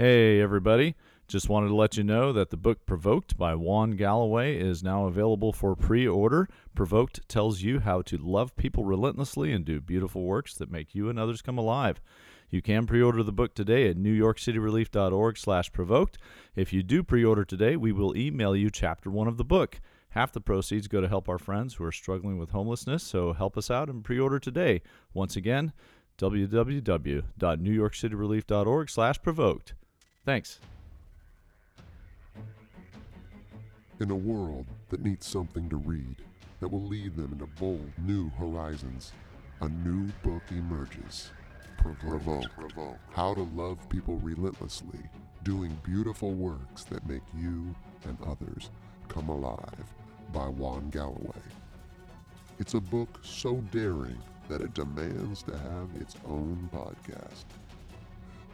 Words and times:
Hey, 0.00 0.40
everybody. 0.40 0.94
Just 1.26 1.48
wanted 1.48 1.70
to 1.70 1.74
let 1.74 1.96
you 1.96 2.04
know 2.04 2.32
that 2.32 2.50
the 2.50 2.56
book 2.56 2.86
Provoked 2.86 3.36
by 3.36 3.56
Juan 3.56 3.96
Galloway 3.96 4.56
is 4.56 4.80
now 4.80 5.06
available 5.06 5.52
for 5.52 5.74
pre 5.74 6.06
order. 6.06 6.48
Provoked 6.76 7.28
tells 7.28 7.62
you 7.62 7.80
how 7.80 8.02
to 8.02 8.16
love 8.16 8.54
people 8.54 8.84
relentlessly 8.84 9.50
and 9.50 9.64
do 9.64 9.80
beautiful 9.80 10.22
works 10.22 10.54
that 10.54 10.70
make 10.70 10.94
you 10.94 11.08
and 11.08 11.18
others 11.18 11.42
come 11.42 11.58
alive. 11.58 12.00
You 12.48 12.62
can 12.62 12.86
pre-order 12.86 13.24
the 13.24 13.32
book 13.32 13.56
today 13.56 13.90
at 13.90 13.96
newyorkcityrelief.org 13.96 15.36
slash 15.36 15.72
provoked. 15.72 16.16
If 16.54 16.72
you 16.72 16.84
do 16.84 17.02
pre-order 17.02 17.44
today, 17.44 17.74
we 17.74 17.90
will 17.90 18.16
email 18.16 18.54
you 18.54 18.70
chapter 18.70 19.10
one 19.10 19.26
of 19.26 19.36
the 19.36 19.44
book. 19.44 19.80
Half 20.10 20.30
the 20.30 20.40
proceeds 20.40 20.86
go 20.86 21.00
to 21.00 21.08
help 21.08 21.28
our 21.28 21.38
friends 21.38 21.74
who 21.74 21.82
are 21.82 21.90
struggling 21.90 22.38
with 22.38 22.50
homelessness, 22.50 23.02
so 23.02 23.32
help 23.32 23.58
us 23.58 23.68
out 23.68 23.88
and 23.88 24.04
pre-order 24.04 24.38
today. 24.38 24.80
Once 25.12 25.34
again, 25.34 25.72
www.newyorkcityrelief.org 26.18 28.90
slash 28.90 29.22
provoked. 29.22 29.74
Thanks. 30.28 30.58
In 33.98 34.10
a 34.10 34.14
world 34.14 34.66
that 34.90 35.02
needs 35.02 35.26
something 35.26 35.70
to 35.70 35.76
read 35.76 36.16
that 36.60 36.68
will 36.68 36.84
lead 36.84 37.16
them 37.16 37.32
into 37.32 37.46
bold 37.58 37.90
new 37.96 38.28
horizons, 38.38 39.12
a 39.62 39.70
new 39.70 40.12
book 40.22 40.42
emerges. 40.50 41.30
Provoke. 41.78 42.44
How 43.14 43.32
to 43.32 43.48
love 43.54 43.78
people 43.88 44.18
relentlessly, 44.18 45.00
doing 45.44 45.74
beautiful 45.82 46.32
works 46.32 46.84
that 46.84 47.08
make 47.08 47.22
you 47.34 47.74
and 48.04 48.18
others 48.26 48.68
come 49.08 49.30
alive 49.30 49.94
by 50.34 50.46
Juan 50.48 50.90
Galloway. 50.90 51.40
It's 52.58 52.74
a 52.74 52.80
book 52.80 53.18
so 53.22 53.64
daring 53.72 54.18
that 54.50 54.60
it 54.60 54.74
demands 54.74 55.42
to 55.44 55.56
have 55.56 55.88
its 55.98 56.16
own 56.26 56.68
podcast. 56.70 57.46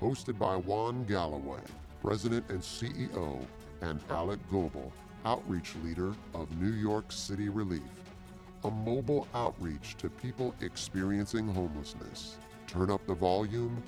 Hosted 0.04 0.38
by 0.38 0.56
Juan 0.56 1.02
Galloway, 1.04 1.62
President 2.02 2.44
and 2.50 2.60
CEO, 2.60 3.42
and 3.80 3.98
Alec 4.10 4.38
Goebel, 4.50 4.92
Outreach 5.24 5.74
Leader 5.82 6.12
of 6.34 6.60
New 6.60 6.72
York 6.72 7.06
City 7.10 7.48
Relief, 7.48 7.80
a 8.64 8.70
mobile 8.70 9.26
outreach 9.34 9.96
to 9.96 10.10
people 10.10 10.54
experiencing 10.60 11.48
homelessness. 11.48 12.36
Turn 12.66 12.90
up 12.90 13.00
the 13.06 13.14
volume, 13.14 13.82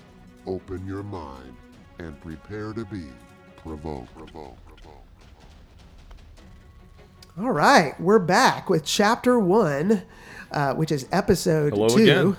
open 0.47 0.87
your 0.87 1.03
mind, 1.03 1.55
and 1.99 2.19
prepare 2.23 2.73
to 2.73 2.87
be 2.87 3.05
provoked. 3.59 4.17
Provoke. 4.17 4.66
All 7.39 7.53
right, 7.53 8.01
we're 8.01 8.19
back 8.19 8.71
with 8.71 8.83
chapter 8.83 9.39
one, 9.39 10.01
uh, 10.51 10.73
which 10.73 10.91
is 10.91 11.07
episode 11.13 11.75
Hello 11.75 11.89
two. 11.91 12.35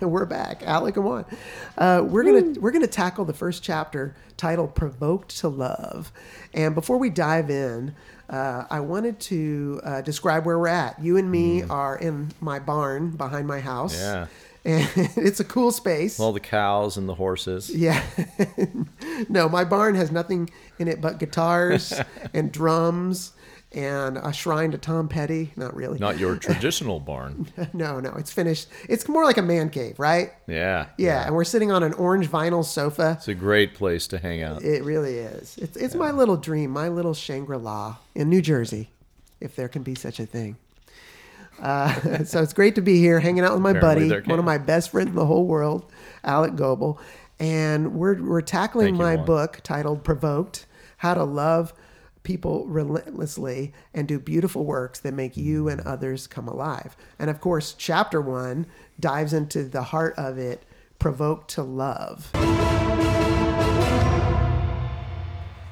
we're 0.00 0.26
back, 0.26 0.64
Alec 0.64 0.96
and 0.96 1.04
Juan. 1.04 1.24
Uh, 1.76 2.02
we're 2.04 2.24
gonna 2.24 2.58
we're 2.58 2.72
gonna 2.72 2.88
tackle 2.88 3.24
the 3.24 3.32
first 3.32 3.62
chapter 3.62 4.16
titled 4.36 4.74
"Provoked 4.74 5.38
to 5.38 5.48
Love," 5.48 6.10
and 6.52 6.74
before 6.74 6.96
we 6.96 7.10
dive 7.10 7.48
in, 7.48 7.94
uh, 8.28 8.64
I 8.68 8.80
wanted 8.80 9.20
to 9.20 9.80
uh, 9.84 10.00
describe 10.00 10.44
where 10.44 10.58
we're 10.58 10.66
at. 10.66 11.00
You 11.00 11.16
and 11.16 11.30
me 11.30 11.62
are 11.62 11.96
in 11.96 12.32
my 12.40 12.58
barn 12.58 13.12
behind 13.12 13.46
my 13.46 13.60
house. 13.60 13.96
Yeah. 13.96 14.26
and 14.64 14.88
it's 15.16 15.38
a 15.38 15.44
cool 15.44 15.70
space. 15.70 16.18
All 16.18 16.32
the 16.32 16.40
cows 16.40 16.96
and 16.96 17.08
the 17.08 17.14
horses. 17.14 17.70
Yeah. 17.70 18.02
no, 19.28 19.48
my 19.48 19.62
barn 19.62 19.94
has 19.94 20.10
nothing 20.10 20.50
in 20.80 20.88
it 20.88 21.00
but 21.00 21.20
guitars 21.20 21.94
and 22.34 22.50
drums 22.50 23.32
and 23.72 24.16
a 24.16 24.32
shrine 24.32 24.70
to 24.70 24.78
Tom 24.78 25.08
Petty. 25.08 25.52
Not 25.56 25.74
really. 25.74 25.98
Not 25.98 26.18
your 26.18 26.36
traditional 26.38 27.00
barn. 27.00 27.48
no, 27.72 28.00
no, 28.00 28.12
it's 28.14 28.32
finished. 28.32 28.68
It's 28.88 29.08
more 29.08 29.24
like 29.24 29.36
a 29.36 29.42
man 29.42 29.70
cave, 29.70 29.98
right? 29.98 30.32
Yeah. 30.46 30.86
Yeah, 30.96 31.26
and 31.26 31.34
we're 31.34 31.44
sitting 31.44 31.70
on 31.70 31.82
an 31.82 31.92
orange 31.94 32.28
vinyl 32.28 32.64
sofa. 32.64 33.16
It's 33.18 33.28
a 33.28 33.34
great 33.34 33.74
place 33.74 34.06
to 34.08 34.18
hang 34.18 34.42
out. 34.42 34.62
It 34.62 34.84
really 34.84 35.18
is. 35.18 35.58
It's 35.58 35.76
it's 35.76 35.94
my 35.94 36.10
little 36.10 36.36
dream, 36.36 36.70
my 36.70 36.88
little 36.88 37.14
Shangri-La 37.14 37.96
in 38.14 38.30
New 38.30 38.42
Jersey, 38.42 38.90
if 39.40 39.54
there 39.56 39.68
can 39.68 39.82
be 39.82 39.94
such 39.94 40.18
a 40.18 40.26
thing. 40.26 40.56
Uh, 41.60 42.24
so 42.24 42.42
it's 42.42 42.52
great 42.52 42.74
to 42.76 42.82
be 42.82 42.98
here, 43.00 43.20
hanging 43.20 43.44
out 43.44 43.52
with 43.52 43.62
my 43.62 43.72
Apparently 43.72 44.08
buddy, 44.08 44.30
one 44.30 44.38
of 44.38 44.44
my 44.44 44.58
best 44.58 44.90
friends 44.90 45.10
in 45.10 45.14
the 45.14 45.26
whole 45.26 45.46
world, 45.46 45.90
Alec 46.24 46.56
Goebel, 46.56 46.98
and 47.38 47.94
we're 47.94 48.22
we're 48.22 48.40
tackling 48.40 48.88
Thank 48.88 48.98
my 48.98 49.16
Juan. 49.16 49.26
book 49.26 49.60
titled 49.62 50.04
"Provoked: 50.04 50.66
How 50.98 51.14
to 51.14 51.24
Love 51.24 51.74
People 52.22 52.66
Relentlessly 52.66 53.72
and 53.94 54.06
Do 54.08 54.18
Beautiful 54.18 54.64
Works 54.64 55.00
That 55.00 55.14
Make 55.14 55.36
You 55.36 55.68
and 55.68 55.80
Others 55.82 56.26
Come 56.26 56.48
Alive." 56.48 56.96
And 57.18 57.30
of 57.30 57.40
course, 57.40 57.74
chapter 57.76 58.20
one 58.20 58.66
dives 58.98 59.32
into 59.32 59.64
the 59.64 59.82
heart 59.84 60.14
of 60.16 60.38
it: 60.38 60.64
"Provoked 60.98 61.50
to 61.52 61.62
Love." 61.62 62.30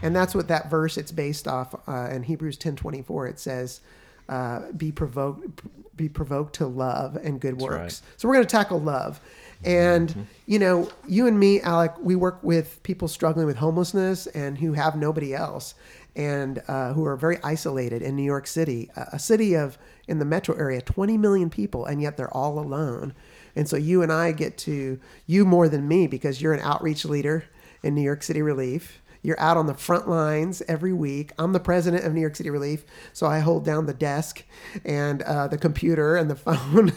and 0.02 0.14
that's 0.14 0.34
what 0.34 0.48
that 0.48 0.70
verse 0.70 0.96
it's 0.96 1.12
based 1.12 1.48
off 1.48 1.74
uh, 1.88 2.08
in 2.10 2.22
hebrews 2.22 2.56
10.24 2.58 3.30
it 3.30 3.38
says 3.38 3.80
uh, 4.28 4.70
be 4.72 4.90
provoked 4.92 5.62
be 5.96 6.08
provoked 6.08 6.54
to 6.54 6.66
love 6.66 7.16
and 7.16 7.40
good 7.40 7.58
works 7.58 8.02
right. 8.02 8.16
so 8.16 8.28
we're 8.28 8.34
going 8.34 8.46
to 8.46 8.50
tackle 8.50 8.80
love 8.80 9.20
and 9.64 10.26
you 10.46 10.58
know 10.58 10.88
you 11.08 11.26
and 11.26 11.38
me 11.40 11.60
alec 11.62 11.92
we 12.00 12.14
work 12.14 12.38
with 12.42 12.82
people 12.82 13.08
struggling 13.08 13.46
with 13.46 13.56
homelessness 13.56 14.26
and 14.28 14.58
who 14.58 14.74
have 14.74 14.96
nobody 14.96 15.34
else 15.34 15.74
and 16.16 16.62
uh, 16.66 16.92
who 16.94 17.04
are 17.04 17.16
very 17.16 17.38
isolated 17.44 18.02
in 18.02 18.16
new 18.16 18.22
york 18.22 18.46
city 18.46 18.90
a 18.96 19.06
a 19.12 19.18
city 19.18 19.54
of 19.54 19.78
in 20.08 20.18
the 20.18 20.24
metro 20.24 20.56
area 20.56 20.80
20 20.80 21.16
million 21.18 21.50
people 21.50 21.84
and 21.84 22.00
yet 22.00 22.16
they're 22.16 22.34
all 22.34 22.58
alone. 22.58 23.14
And 23.54 23.68
so 23.68 23.76
you 23.76 24.02
and 24.02 24.12
i 24.12 24.32
get 24.32 24.58
to 24.58 25.00
you 25.26 25.44
more 25.44 25.68
than 25.68 25.88
me 25.88 26.06
because 26.06 26.42
you're 26.42 26.52
an 26.52 26.60
outreach 26.60 27.04
leader 27.04 27.44
in 27.82 27.94
new 27.94 28.02
york 28.02 28.22
city 28.22 28.42
relief 28.42 29.00
you're 29.26 29.40
out 29.40 29.56
on 29.56 29.66
the 29.66 29.74
front 29.74 30.08
lines 30.08 30.62
every 30.68 30.92
week. 30.92 31.32
I'm 31.36 31.52
the 31.52 31.58
president 31.58 32.04
of 32.04 32.14
New 32.14 32.20
York 32.20 32.36
City 32.36 32.48
Relief, 32.48 32.84
so 33.12 33.26
I 33.26 33.40
hold 33.40 33.64
down 33.64 33.86
the 33.86 33.92
desk 33.92 34.44
and 34.84 35.20
uh, 35.22 35.48
the 35.48 35.58
computer 35.58 36.14
and 36.14 36.30
the 36.30 36.36
phone. 36.36 36.92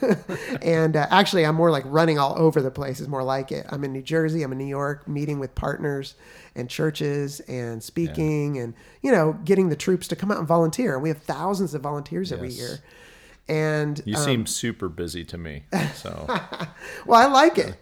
and 0.62 0.95
uh, 0.95 1.07
actually, 1.09 1.44
I'm 1.44 1.56
more 1.56 1.72
like 1.72 1.84
running 1.88 2.19
all 2.19 2.38
over 2.38 2.62
the 2.62 2.69
place. 2.69 3.00
Is 3.00 3.07
more 3.07 3.23
like 3.23 3.51
it. 3.51 3.66
I'm 3.69 3.84
in 3.84 3.94
New 3.94 4.03
Jersey. 4.03 4.44
I'm 4.44 4.51
in 4.51 4.59
New 4.59 4.66
York, 4.68 5.07
meeting 5.07 5.39
with 5.39 5.56
partners 5.56 6.13
and 6.56 6.69
churches 6.69 7.39
and 7.41 7.81
speaking 7.81 8.59
and 8.59 8.75
you 9.01 9.12
know 9.12 9.34
getting 9.44 9.69
the 9.69 9.75
troops 9.75 10.07
to 10.09 10.16
come 10.16 10.31
out 10.31 10.38
and 10.38 10.47
volunteer. 10.47 10.94
And 10.94 11.01
we 11.01 11.09
have 11.09 11.23
thousands 11.23 11.73
of 11.73 11.81
volunteers 11.81 12.31
every 12.31 12.51
year. 12.51 12.79
And 13.47 14.00
You 14.06 14.16
um, 14.16 14.23
seem 14.23 14.45
super 14.45 14.88
busy 14.88 15.25
to 15.25 15.38
me. 15.39 15.63
So 15.95 16.25
well, 17.07 17.19
I 17.19 17.25
like 17.25 17.57
it. 17.57 17.75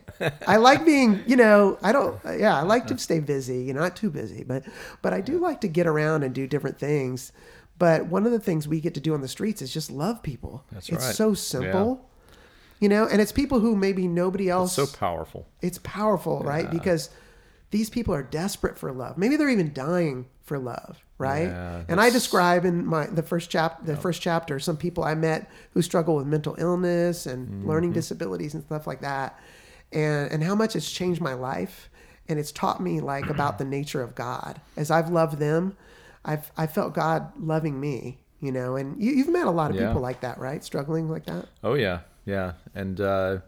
I 0.48 0.58
like 0.58 0.86
being, 0.86 1.24
you 1.28 1.36
know, 1.36 1.78
I 1.84 1.92
don't, 1.92 2.20
yeah, 2.38 2.58
I 2.58 2.62
like 2.64 2.88
to 2.88 2.98
stay 2.98 3.20
busy, 3.20 3.64
you 3.64 3.74
know, 3.74 3.82
not 3.82 3.96
too 3.96 4.10
busy, 4.10 4.44
but, 4.44 4.64
but 5.02 5.14
I 5.14 5.22
do 5.22 5.40
like 5.40 5.62
to 5.62 5.68
get 5.68 5.88
around 5.88 6.24
and 6.24 6.34
do 6.34 6.48
different 6.48 6.80
things. 6.80 7.32
But 7.80 8.08
one 8.08 8.26
of 8.26 8.32
the 8.32 8.40
things 8.40 8.68
we 8.68 8.80
get 8.82 8.94
to 8.96 9.00
do 9.00 9.14
on 9.14 9.22
the 9.22 9.28
streets 9.28 9.62
is 9.62 9.72
just 9.72 9.92
love 9.92 10.24
people. 10.24 10.64
That's 10.72 10.90
it's 10.90 11.06
right. 11.06 11.16
so 11.16 11.34
simple, 11.36 12.10
you 12.80 12.90
know, 12.90 13.08
and 13.08 13.22
it's 13.22 13.32
people 13.32 13.60
who 13.60 13.76
maybe 13.76 14.08
nobody 14.08 14.50
else. 14.50 14.74
so 14.74 14.88
powerful. 14.88 15.48
it's 15.62 15.78
powerful, 15.84 16.40
right? 16.42 16.70
Because 16.72 17.10
these 17.70 17.90
people 17.90 18.14
are 18.16 18.24
desperate 18.24 18.78
for 18.78 18.92
love. 18.92 19.18
Maybe 19.18 19.36
they're 19.36 19.50
even 19.50 19.74
dying 19.74 20.26
for 20.44 20.58
love, 20.58 21.04
right? 21.18 21.50
Yeah, 21.50 21.84
and 21.90 22.00
I 22.00 22.10
describe 22.10 22.64
in 22.66 22.86
my 22.86 23.06
the 23.08 23.22
first 23.22 23.50
chap 23.50 23.86
the 23.86 23.98
first 23.98 24.22
chapter 24.22 24.58
some 24.60 24.78
people 24.78 25.04
I 25.04 25.14
met 25.16 25.52
who 25.74 25.82
struggle 25.82 26.16
with 26.16 26.26
mental 26.26 26.56
illness 26.58 27.26
and 27.26 27.48
Mm-hmm. 27.48 27.70
learning 27.70 27.92
disabilities 27.92 28.54
and 28.54 28.64
stuff 28.64 28.88
like 28.88 29.02
that, 29.02 29.38
and 29.92 30.32
and 30.32 30.44
how 30.44 30.56
much 30.56 30.76
it's 30.76 30.92
changed 30.92 31.22
my 31.22 31.34
life, 31.34 31.90
and 32.28 32.38
it's 32.40 32.52
taught 32.52 32.82
me 32.82 33.00
like 33.00 33.30
about 33.30 33.58
the 33.58 33.66
nature 33.66 34.02
of 34.02 34.16
God. 34.16 34.60
As 34.76 34.92
I've 34.92 35.10
loved 35.10 35.40
them, 35.40 35.76
I've 36.26 36.52
I 36.58 36.68
felt 36.68 36.94
God 36.94 37.32
loving 37.40 37.80
me, 37.80 38.18
you 38.42 38.52
know. 38.52 38.76
And 38.76 39.02
you, 39.02 39.12
you've 39.14 39.30
met 39.30 39.48
a 39.48 39.52
lot 39.52 39.72
of 39.72 39.78
Yeah. 39.78 39.88
people 39.88 40.02
like 40.02 40.22
that, 40.22 40.38
right? 40.38 40.64
Struggling 40.64 41.10
like 41.10 41.26
that. 41.26 41.48
Oh 41.64 41.74
yeah, 41.76 42.02
yeah, 42.26 42.54
and 42.76 43.00
uh, 43.00 43.40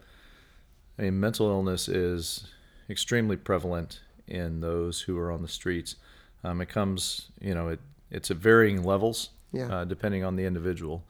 I 0.97 1.03
mean, 1.03 1.19
mental 1.19 1.47
illness 1.50 1.88
is 1.88 2.47
extremely 2.89 3.38
prevalent 3.38 4.01
in 4.27 4.61
those 4.61 5.01
who 5.01 5.17
are 5.17 5.31
on 5.31 5.41
the 5.41 5.47
streets. 5.47 5.95
Um, 6.44 6.62
it 6.62 6.69
comes, 6.69 7.27
you 7.41 7.53
know, 7.53 7.68
it 7.69 7.80
it's 8.12 8.31
at 8.31 8.38
varying 8.38 8.83
levels, 8.83 9.30
Yeah. 9.51 9.68
uh, 9.74 9.86
depending 9.86 10.24
on 10.24 10.36
the 10.36 10.45
individual, 10.45 11.03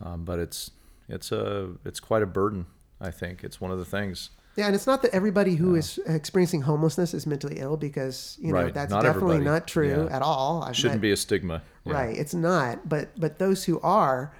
um, 0.00 0.24
but 0.24 0.38
it's 0.38 0.70
it's 1.08 1.32
a 1.32 1.70
it's 1.84 2.00
quite 2.00 2.22
a 2.22 2.26
burden. 2.26 2.66
I 3.00 3.10
think 3.12 3.44
it's 3.44 3.60
one 3.60 3.70
of 3.70 3.78
the 3.78 3.84
things. 3.84 4.30
Yeah, 4.58 4.66
and 4.66 4.74
it's 4.74 4.86
not 4.88 5.02
that 5.02 5.14
everybody 5.14 5.54
who 5.54 5.76
is 5.76 5.98
experiencing 6.06 6.62
homelessness 6.62 7.14
is 7.14 7.26
mentally 7.28 7.58
ill 7.60 7.76
because 7.76 8.36
you 8.40 8.48
know 8.52 8.62
Right, 8.64 8.74
that's 8.74 8.90
not 8.90 9.02
definitely 9.04 9.36
everybody. 9.36 9.54
not 9.60 9.66
true 9.68 10.06
Yeah. 10.10 10.16
at 10.16 10.20
all. 10.20 10.64
I've 10.64 10.74
Shouldn't 10.74 10.96
met- 10.96 11.02
be 11.02 11.12
a 11.12 11.16
stigma. 11.16 11.62
Yeah. 11.84 11.92
right. 11.92 12.16
It's 12.18 12.34
not, 12.34 12.88
but 12.88 13.10
but 13.20 13.38
those 13.38 13.64
who 13.64 13.78
are, 13.80 14.34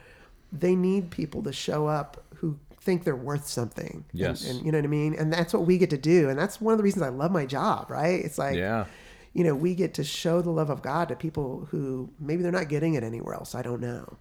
they 0.53 0.75
need 0.75 1.11
people 1.11 1.43
to 1.45 1.53
show 1.53 1.87
up 1.87 2.21
who 2.35 2.59
think 2.81 3.05
they're 3.05 3.15
worth 3.15 3.47
something. 3.47 4.05
And- 4.11 4.21
Yes. 4.21 4.45
and, 4.51 4.65
you 4.67 4.73
know 4.73 4.79
what 4.79 4.85
I 4.85 4.89
mean. 4.89 5.15
And 5.15 5.33
that's 5.33 5.53
what 5.53 5.67
we 5.67 5.79
get 5.79 5.91
to 5.91 5.99
do, 5.99 6.29
and 6.29 6.37
that's 6.39 6.61
one 6.61 6.73
of 6.75 6.79
the 6.79 6.85
reasons 6.85 7.03
I 7.05 7.11
love 7.11 7.31
my 7.31 7.47
job. 7.47 7.89
Right? 7.89 8.25
It's 8.25 8.39
like 8.39 8.57
Yeah. 8.57 8.87
you 9.35 9.45
know 9.45 9.55
we 9.55 9.77
get 9.77 9.95
to 9.95 10.03
show 10.05 10.43
the 10.43 10.51
love 10.51 10.69
of 10.69 10.83
God 10.83 11.09
to 11.11 11.15
people 11.15 11.69
who 11.71 12.11
maybe 12.19 12.43
they're 12.43 12.51
not 12.51 12.69
getting 12.69 12.95
it 12.95 13.05
anywhere 13.05 13.35
else. 13.35 13.55
I 13.55 13.63
don't 13.63 13.81
know. 13.81 14.17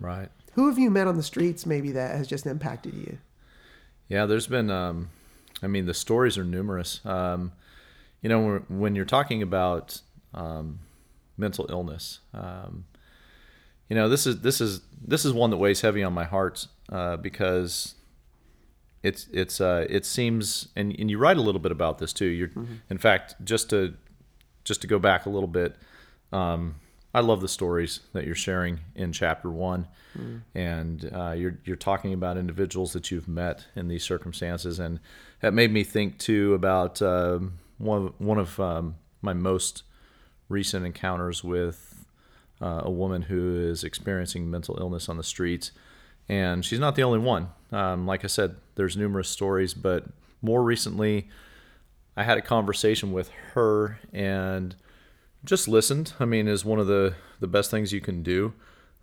Right. 0.00 0.30
Who 0.54 0.66
have 0.68 0.80
you 0.80 0.90
met 0.90 1.06
on 1.06 1.16
the 1.16 1.22
streets 1.22 1.64
maybe 1.64 1.92
that 1.92 2.16
has 2.16 2.26
just 2.26 2.44
impacted 2.44 2.94
you? 2.94 3.18
Yeah, 4.08 4.26
there's 4.26 4.46
been, 4.48 4.70
um, 4.70 5.10
I 5.62 5.66
mean, 5.66 5.86
the 5.86 5.94
stories 5.94 6.38
are 6.38 6.44
numerous. 6.44 7.00
Um, 7.04 7.52
you 8.22 8.28
know, 8.28 8.64
when, 8.68 8.94
you're 8.94 9.04
talking 9.04 9.42
about 9.42 10.00
um, 10.34 10.80
mental 11.36 11.66
illness, 11.68 12.20
um, 12.34 12.84
you 13.88 13.96
know, 13.96 14.08
this 14.08 14.26
is 14.26 14.40
this 14.40 14.60
is 14.60 14.82
this 15.00 15.24
is 15.24 15.32
one 15.32 15.50
that 15.50 15.56
weighs 15.56 15.80
heavy 15.80 16.02
on 16.02 16.12
my 16.12 16.24
heart 16.24 16.66
uh, 16.90 17.16
because 17.16 17.94
it's 19.02 19.28
it's 19.32 19.60
uh, 19.60 19.86
it 19.88 20.04
seems 20.04 20.68
and, 20.76 20.94
and 20.98 21.10
you 21.10 21.18
write 21.18 21.38
a 21.38 21.40
little 21.40 21.60
bit 21.60 21.72
about 21.72 21.98
this 21.98 22.12
too. 22.12 22.26
You're 22.26 22.48
mm-hmm. 22.48 22.74
in 22.90 22.98
fact 22.98 23.36
just 23.44 23.70
to 23.70 23.94
just 24.64 24.82
to 24.82 24.86
go 24.86 24.98
back 24.98 25.26
a 25.26 25.30
little 25.30 25.48
bit. 25.48 25.76
Um, 26.32 26.74
I 27.18 27.20
love 27.20 27.40
the 27.40 27.48
stories 27.48 27.98
that 28.12 28.26
you're 28.26 28.36
sharing 28.36 28.78
in 28.94 29.12
chapter 29.12 29.50
one, 29.50 29.88
mm. 30.16 30.40
and 30.54 31.10
uh, 31.12 31.32
you're 31.32 31.58
you're 31.64 31.74
talking 31.74 32.12
about 32.12 32.36
individuals 32.36 32.92
that 32.92 33.10
you've 33.10 33.26
met 33.26 33.66
in 33.74 33.88
these 33.88 34.04
circumstances, 34.04 34.78
and 34.78 35.00
that 35.40 35.52
made 35.52 35.72
me 35.72 35.82
think 35.82 36.18
too 36.18 36.54
about 36.54 37.02
uh, 37.02 37.40
one 37.78 38.06
of, 38.06 38.20
one 38.20 38.38
of 38.38 38.60
um, 38.60 38.94
my 39.20 39.32
most 39.32 39.82
recent 40.48 40.86
encounters 40.86 41.42
with 41.42 42.06
uh, 42.62 42.82
a 42.84 42.90
woman 42.90 43.22
who 43.22 43.68
is 43.68 43.82
experiencing 43.82 44.48
mental 44.48 44.78
illness 44.78 45.08
on 45.08 45.16
the 45.16 45.24
streets, 45.24 45.72
and 46.28 46.64
she's 46.64 46.78
not 46.78 46.94
the 46.94 47.02
only 47.02 47.18
one. 47.18 47.48
Um, 47.72 48.06
like 48.06 48.22
I 48.22 48.28
said, 48.28 48.54
there's 48.76 48.96
numerous 48.96 49.28
stories, 49.28 49.74
but 49.74 50.04
more 50.40 50.62
recently, 50.62 51.30
I 52.16 52.22
had 52.22 52.38
a 52.38 52.42
conversation 52.42 53.10
with 53.10 53.28
her 53.54 53.98
and 54.12 54.76
just 55.44 55.68
listened. 55.68 56.14
I 56.18 56.24
mean, 56.24 56.48
is 56.48 56.64
one 56.64 56.78
of 56.78 56.86
the 56.86 57.14
the 57.40 57.46
best 57.46 57.70
things 57.70 57.92
you 57.92 58.00
can 58.00 58.22
do 58.22 58.54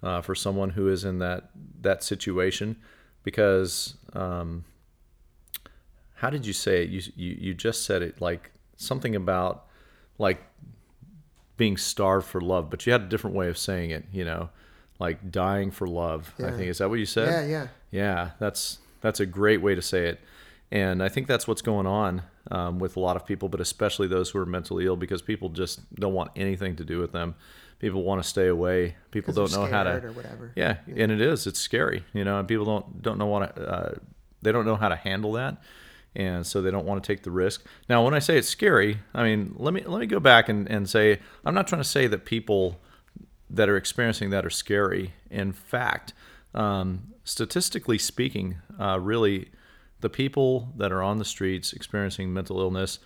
uh, 0.03 0.21
for 0.21 0.35
someone 0.35 0.71
who 0.71 0.87
is 0.89 1.03
in 1.03 1.19
that 1.19 1.49
that 1.81 2.03
situation, 2.03 2.77
because 3.23 3.95
um, 4.13 4.65
how 6.15 6.29
did 6.29 6.45
you 6.45 6.53
say 6.53 6.83
it? 6.83 6.89
You, 6.89 7.01
you 7.15 7.37
you 7.39 7.53
just 7.53 7.85
said 7.85 8.01
it 8.01 8.21
like 8.21 8.51
something 8.75 9.15
about 9.15 9.65
like 10.17 10.41
being 11.57 11.77
starved 11.77 12.27
for 12.27 12.41
love, 12.41 12.69
but 12.69 12.85
you 12.85 12.91
had 12.91 13.01
a 13.01 13.07
different 13.07 13.35
way 13.35 13.47
of 13.47 13.57
saying 13.57 13.91
it. 13.91 14.05
You 14.11 14.25
know, 14.25 14.49
like 14.99 15.31
dying 15.31 15.71
for 15.71 15.87
love. 15.87 16.33
Yeah. 16.37 16.47
I 16.47 16.51
think 16.51 16.69
is 16.69 16.79
that 16.79 16.89
what 16.89 16.99
you 16.99 17.05
said? 17.05 17.29
Yeah, 17.29 17.45
yeah, 17.45 17.67
yeah. 17.91 18.31
That's 18.39 18.79
that's 19.01 19.19
a 19.19 19.25
great 19.25 19.61
way 19.61 19.75
to 19.75 19.81
say 19.81 20.07
it, 20.07 20.19
and 20.71 21.01
I 21.01 21.09
think 21.09 21.27
that's 21.27 21.47
what's 21.47 21.61
going 21.61 21.87
on 21.87 22.23
um, 22.51 22.79
with 22.79 22.97
a 22.97 22.99
lot 22.99 23.15
of 23.15 23.25
people, 23.25 23.49
but 23.49 23.59
especially 23.61 24.07
those 24.07 24.29
who 24.29 24.39
are 24.39 24.45
mentally 24.45 24.85
ill, 24.85 24.95
because 24.95 25.21
people 25.21 25.49
just 25.49 25.93
don't 25.95 26.13
want 26.13 26.31
anything 26.35 26.75
to 26.75 26.83
do 26.83 26.99
with 26.99 27.11
them. 27.11 27.35
People 27.79 28.03
want 28.03 28.23
to 28.23 28.27
stay 28.27 28.47
away. 28.47 28.95
People 29.11 29.33
don't 29.33 29.51
know 29.51 29.65
how 29.65 29.83
to. 29.83 30.13
Yeah, 30.55 30.77
yeah, 30.87 31.03
and 31.03 31.11
it 31.11 31.21
is. 31.21 31.45
It's 31.45 31.59
scary, 31.59 32.05
you 32.13 32.23
know. 32.23 32.39
And 32.39 32.47
people 32.47 32.65
don't 32.65 33.01
don't 33.01 33.17
know 33.17 33.25
what 33.25 33.55
to, 33.55 33.61
uh, 33.61 33.93
they 34.41 34.51
don't 34.51 34.65
know 34.65 34.77
how 34.77 34.89
to 34.89 34.95
handle 34.95 35.33
that, 35.33 35.61
and 36.15 36.47
so 36.47 36.61
they 36.61 36.71
don't 36.71 36.85
want 36.85 37.03
to 37.03 37.07
take 37.07 37.23
the 37.23 37.31
risk. 37.31 37.65
Now, 37.89 38.03
when 38.03 38.13
I 38.13 38.19
say 38.19 38.37
it's 38.37 38.47
scary, 38.47 38.99
I 39.13 39.23
mean 39.23 39.55
let 39.57 39.73
me 39.73 39.83
let 39.85 39.99
me 39.99 40.05
go 40.05 40.19
back 40.19 40.47
and, 40.47 40.69
and 40.69 40.89
say 40.89 41.19
I'm 41.43 41.53
not 41.53 41.67
trying 41.67 41.81
to 41.81 41.87
say 41.87 42.07
that 42.07 42.25
people 42.25 42.79
that 43.49 43.69
are 43.69 43.77
experiencing 43.77 44.29
that 44.29 44.45
are 44.45 44.49
scary. 44.49 45.13
In 45.29 45.51
fact, 45.51 46.13
um, 46.53 47.13
statistically 47.25 47.97
speaking, 47.97 48.57
uh, 48.79 48.99
really 48.99 49.51
the 50.01 50.09
people 50.09 50.73
that 50.77 50.91
are 50.91 51.01
on 51.01 51.17
the 51.17 51.25
streets 51.25 51.73
experiencing 51.73 52.33
mental 52.33 52.59
illness 52.59 52.99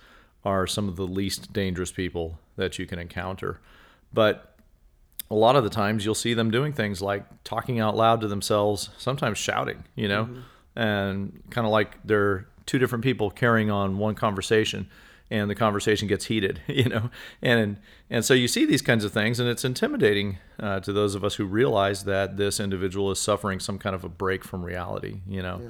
are 0.44 0.66
some 0.66 0.88
of 0.88 0.96
the 0.96 1.06
least 1.06 1.52
dangerous 1.52 1.92
people 1.92 2.38
that 2.56 2.78
you 2.78 2.86
can 2.86 2.98
encounter. 2.98 3.60
But 4.12 4.56
a 5.30 5.34
lot 5.34 5.56
of 5.56 5.64
the 5.64 5.70
times 5.70 6.04
you'll 6.04 6.14
see 6.14 6.34
them 6.34 6.50
doing 6.50 6.72
things 6.72 7.00
like 7.00 7.24
talking 7.44 7.78
out 7.78 7.96
loud 7.96 8.20
to 8.22 8.28
themselves, 8.28 8.90
sometimes 8.98 9.38
shouting, 9.38 9.84
you 9.94 10.08
know, 10.08 10.24
mm-hmm. 10.24 10.78
and 10.78 11.42
kind 11.50 11.66
of 11.66 11.72
like 11.72 11.98
they're 12.04 12.46
two 12.66 12.78
different 12.78 13.04
people 13.04 13.30
carrying 13.30 13.70
on 13.70 13.98
one 13.98 14.14
conversation 14.14 14.88
and 15.30 15.48
the 15.48 15.54
conversation 15.54 16.08
gets 16.08 16.26
heated, 16.26 16.60
you 16.66 16.88
know, 16.88 17.10
and 17.40 17.78
and 18.08 18.24
so 18.24 18.34
you 18.34 18.48
see 18.48 18.66
these 18.66 18.82
kinds 18.82 19.04
of 19.04 19.12
things, 19.12 19.38
and 19.38 19.48
it's 19.48 19.64
intimidating 19.64 20.38
uh, 20.58 20.80
to 20.80 20.92
those 20.92 21.14
of 21.14 21.24
us 21.24 21.36
who 21.36 21.44
realize 21.44 22.04
that 22.04 22.36
this 22.36 22.58
individual 22.58 23.10
is 23.10 23.20
suffering 23.20 23.60
some 23.60 23.78
kind 23.78 23.94
of 23.94 24.02
a 24.02 24.08
break 24.08 24.44
from 24.44 24.64
reality, 24.64 25.20
you 25.28 25.42
know. 25.42 25.60
Yeah. 25.62 25.68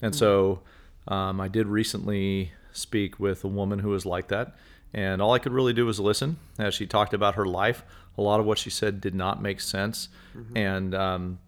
And 0.00 0.14
so 0.14 0.60
um, 1.06 1.40
I 1.40 1.48
did 1.48 1.66
recently 1.66 2.52
speak 2.72 3.18
with 3.18 3.44
a 3.44 3.48
woman 3.48 3.80
who 3.80 3.90
was 3.90 4.06
like 4.06 4.28
that. 4.28 4.54
And 4.94 5.20
all 5.20 5.32
I 5.32 5.38
could 5.38 5.52
really 5.52 5.72
do 5.72 5.86
was 5.86 6.00
listen 6.00 6.38
as 6.58 6.74
she 6.74 6.86
talked 6.86 7.12
about 7.12 7.34
her 7.34 7.44
life. 7.44 7.84
A 8.16 8.22
lot 8.22 8.40
of 8.40 8.46
what 8.46 8.58
she 8.58 8.70
said 8.70 9.00
did 9.00 9.14
not 9.14 9.42
make 9.42 9.60
sense. 9.60 10.08
Mm-hmm. 10.36 10.56
And 10.56 10.94
um, 10.94 11.38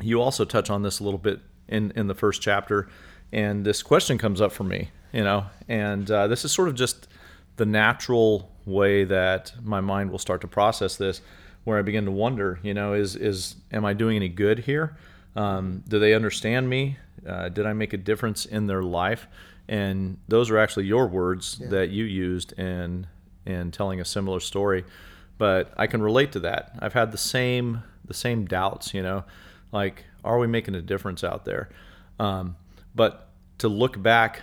you 0.00 0.20
also 0.20 0.44
touch 0.44 0.70
on 0.70 0.82
this 0.82 1.00
a 1.00 1.04
little 1.04 1.18
bit 1.18 1.40
in, 1.68 1.92
in 1.94 2.06
the 2.06 2.14
first 2.14 2.40
chapter. 2.42 2.88
And 3.32 3.64
this 3.64 3.82
question 3.82 4.18
comes 4.18 4.40
up 4.40 4.52
for 4.52 4.64
me, 4.64 4.90
you 5.12 5.22
know, 5.22 5.46
and 5.68 6.10
uh, 6.10 6.26
this 6.26 6.44
is 6.44 6.52
sort 6.52 6.68
of 6.68 6.74
just 6.74 7.06
the 7.56 7.66
natural 7.66 8.50
way 8.64 9.04
that 9.04 9.52
my 9.62 9.80
mind 9.80 10.10
will 10.10 10.18
start 10.18 10.40
to 10.40 10.48
process 10.48 10.96
this, 10.96 11.20
where 11.64 11.78
I 11.78 11.82
begin 11.82 12.06
to 12.06 12.10
wonder, 12.10 12.58
you 12.62 12.74
know, 12.74 12.94
is, 12.94 13.14
is 13.14 13.56
am 13.70 13.84
I 13.84 13.92
doing 13.92 14.16
any 14.16 14.28
good 14.28 14.60
here? 14.60 14.96
Um, 15.36 15.84
do 15.86 15.98
they 15.98 16.14
understand 16.14 16.68
me? 16.68 16.96
Uh, 17.26 17.48
did 17.48 17.66
I 17.66 17.72
make 17.72 17.92
a 17.92 17.96
difference 17.96 18.46
in 18.46 18.66
their 18.66 18.82
life? 18.82 19.26
And 19.68 20.18
those 20.28 20.50
are 20.50 20.58
actually 20.58 20.86
your 20.86 21.06
words 21.06 21.58
yeah. 21.60 21.68
that 21.68 21.90
you 21.90 22.04
used 22.04 22.58
in 22.58 23.06
in 23.46 23.70
telling 23.70 24.00
a 24.00 24.04
similar 24.04 24.40
story. 24.40 24.84
But 25.38 25.72
I 25.76 25.86
can 25.86 26.02
relate 26.02 26.32
to 26.32 26.40
that. 26.40 26.72
I've 26.80 26.92
had 26.92 27.12
the 27.12 27.18
same 27.18 27.82
the 28.04 28.14
same 28.14 28.44
doubts. 28.44 28.92
You 28.94 29.02
know, 29.02 29.24
like 29.72 30.04
are 30.24 30.38
we 30.38 30.46
making 30.46 30.74
a 30.74 30.82
difference 30.82 31.24
out 31.24 31.44
there? 31.44 31.70
Um, 32.18 32.56
but 32.94 33.28
to 33.58 33.68
look 33.68 34.00
back 34.02 34.42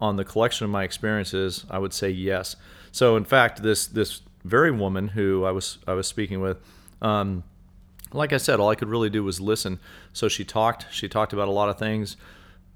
on 0.00 0.16
the 0.16 0.24
collection 0.24 0.64
of 0.64 0.70
my 0.70 0.84
experiences, 0.84 1.64
I 1.70 1.78
would 1.78 1.92
say 1.92 2.10
yes. 2.10 2.56
So 2.92 3.16
in 3.16 3.24
fact, 3.24 3.62
this 3.62 3.86
this 3.86 4.20
very 4.44 4.70
woman 4.70 5.08
who 5.08 5.44
I 5.44 5.50
was 5.50 5.78
I 5.86 5.94
was 5.94 6.06
speaking 6.06 6.40
with. 6.40 6.58
Um, 7.02 7.44
like 8.12 8.32
I 8.32 8.36
said, 8.36 8.60
all 8.60 8.68
I 8.68 8.74
could 8.74 8.88
really 8.88 9.10
do 9.10 9.24
was 9.24 9.40
listen. 9.40 9.78
So 10.12 10.28
she 10.28 10.44
talked. 10.44 10.86
She 10.90 11.08
talked 11.08 11.32
about 11.32 11.48
a 11.48 11.52
lot 11.52 11.68
of 11.68 11.78
things. 11.78 12.16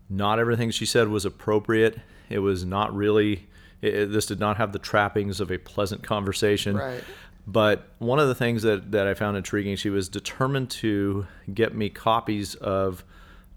Not 0.09 0.39
everything 0.39 0.71
she 0.71 0.87
said 0.87 1.09
was 1.09 1.25
appropriate. 1.25 1.99
It 2.29 2.41
was 2.41 2.65
not 2.65 2.95
really. 2.95 3.49
It, 3.81 4.07
this 4.07 4.27
did 4.27 4.41
not 4.41 4.57
have 4.57 4.73
the 4.73 4.79
trappings 4.79 5.41
of 5.41 5.51
a 5.51 5.59
pleasant 5.59 6.03
conversation. 6.03 6.77
Right. 6.77 7.05
But 7.47 7.89
one 7.99 8.19
of 8.19 8.29
the 8.29 8.35
things 8.35 8.63
that, 8.63 8.93
that 8.93 9.07
I 9.07 9.15
found 9.15 9.37
intriguing, 9.37 9.77
she 9.77 9.91
was 9.91 10.09
determined 10.09 10.71
to 10.71 11.27
get 11.53 11.75
me 11.75 11.89
copies 11.89 12.55
of 12.55 13.05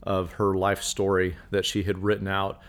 of 0.03 0.33
her 0.33 0.53
life 0.53 0.83
story 0.83 1.37
that 1.51 1.65
she 1.65 1.83
had 1.83 2.03
written 2.03 2.27
out. 2.27 2.59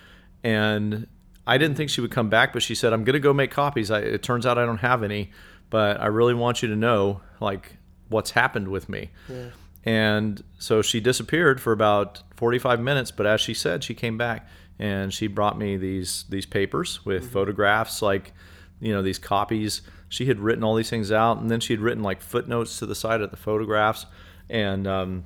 And 0.42 1.08
I 1.46 1.58
didn't 1.58 1.76
think 1.76 1.90
she 1.90 2.00
would 2.00 2.10
come 2.10 2.28
back, 2.28 2.52
but 2.52 2.62
she 2.62 2.74
said, 2.74 2.92
"I'm 2.92 3.04
going 3.04 3.14
to 3.14 3.20
go 3.20 3.32
make 3.32 3.50
copies. 3.50 3.90
I, 3.90 4.00
it 4.00 4.22
turns 4.22 4.46
out 4.46 4.58
I 4.58 4.64
don't 4.64 4.78
have 4.78 5.02
any, 5.02 5.30
but 5.70 6.00
I 6.00 6.06
really 6.06 6.34
want 6.34 6.62
you 6.62 6.68
to 6.68 6.76
know, 6.76 7.20
like, 7.40 7.76
what's 8.14 8.30
happened 8.30 8.68
with 8.68 8.88
me. 8.88 9.10
Yeah. 9.28 9.48
And 9.84 10.42
so 10.58 10.80
she 10.80 11.00
disappeared 11.00 11.60
for 11.60 11.72
about 11.72 12.22
45 12.36 12.80
minutes, 12.80 13.10
but 13.10 13.26
as 13.26 13.40
she 13.40 13.52
said, 13.52 13.84
she 13.84 13.92
came 13.92 14.16
back 14.16 14.48
and 14.78 15.12
she 15.12 15.26
brought 15.26 15.58
me 15.58 15.76
these 15.76 16.24
these 16.30 16.46
papers 16.46 17.04
with 17.04 17.24
mm-hmm. 17.24 17.32
photographs 17.32 18.02
like 18.02 18.32
you 18.80 18.92
know 18.92 19.02
these 19.02 19.18
copies. 19.18 19.82
She 20.08 20.26
had 20.26 20.40
written 20.40 20.64
all 20.64 20.74
these 20.74 20.88
things 20.88 21.12
out 21.12 21.38
and 21.38 21.50
then 21.50 21.60
she 21.60 21.72
had 21.72 21.80
written 21.80 22.02
like 22.02 22.22
footnotes 22.22 22.78
to 22.78 22.86
the 22.86 22.94
side 22.94 23.20
of 23.20 23.30
the 23.30 23.36
photographs 23.36 24.06
and 24.48 24.86
um, 24.86 25.24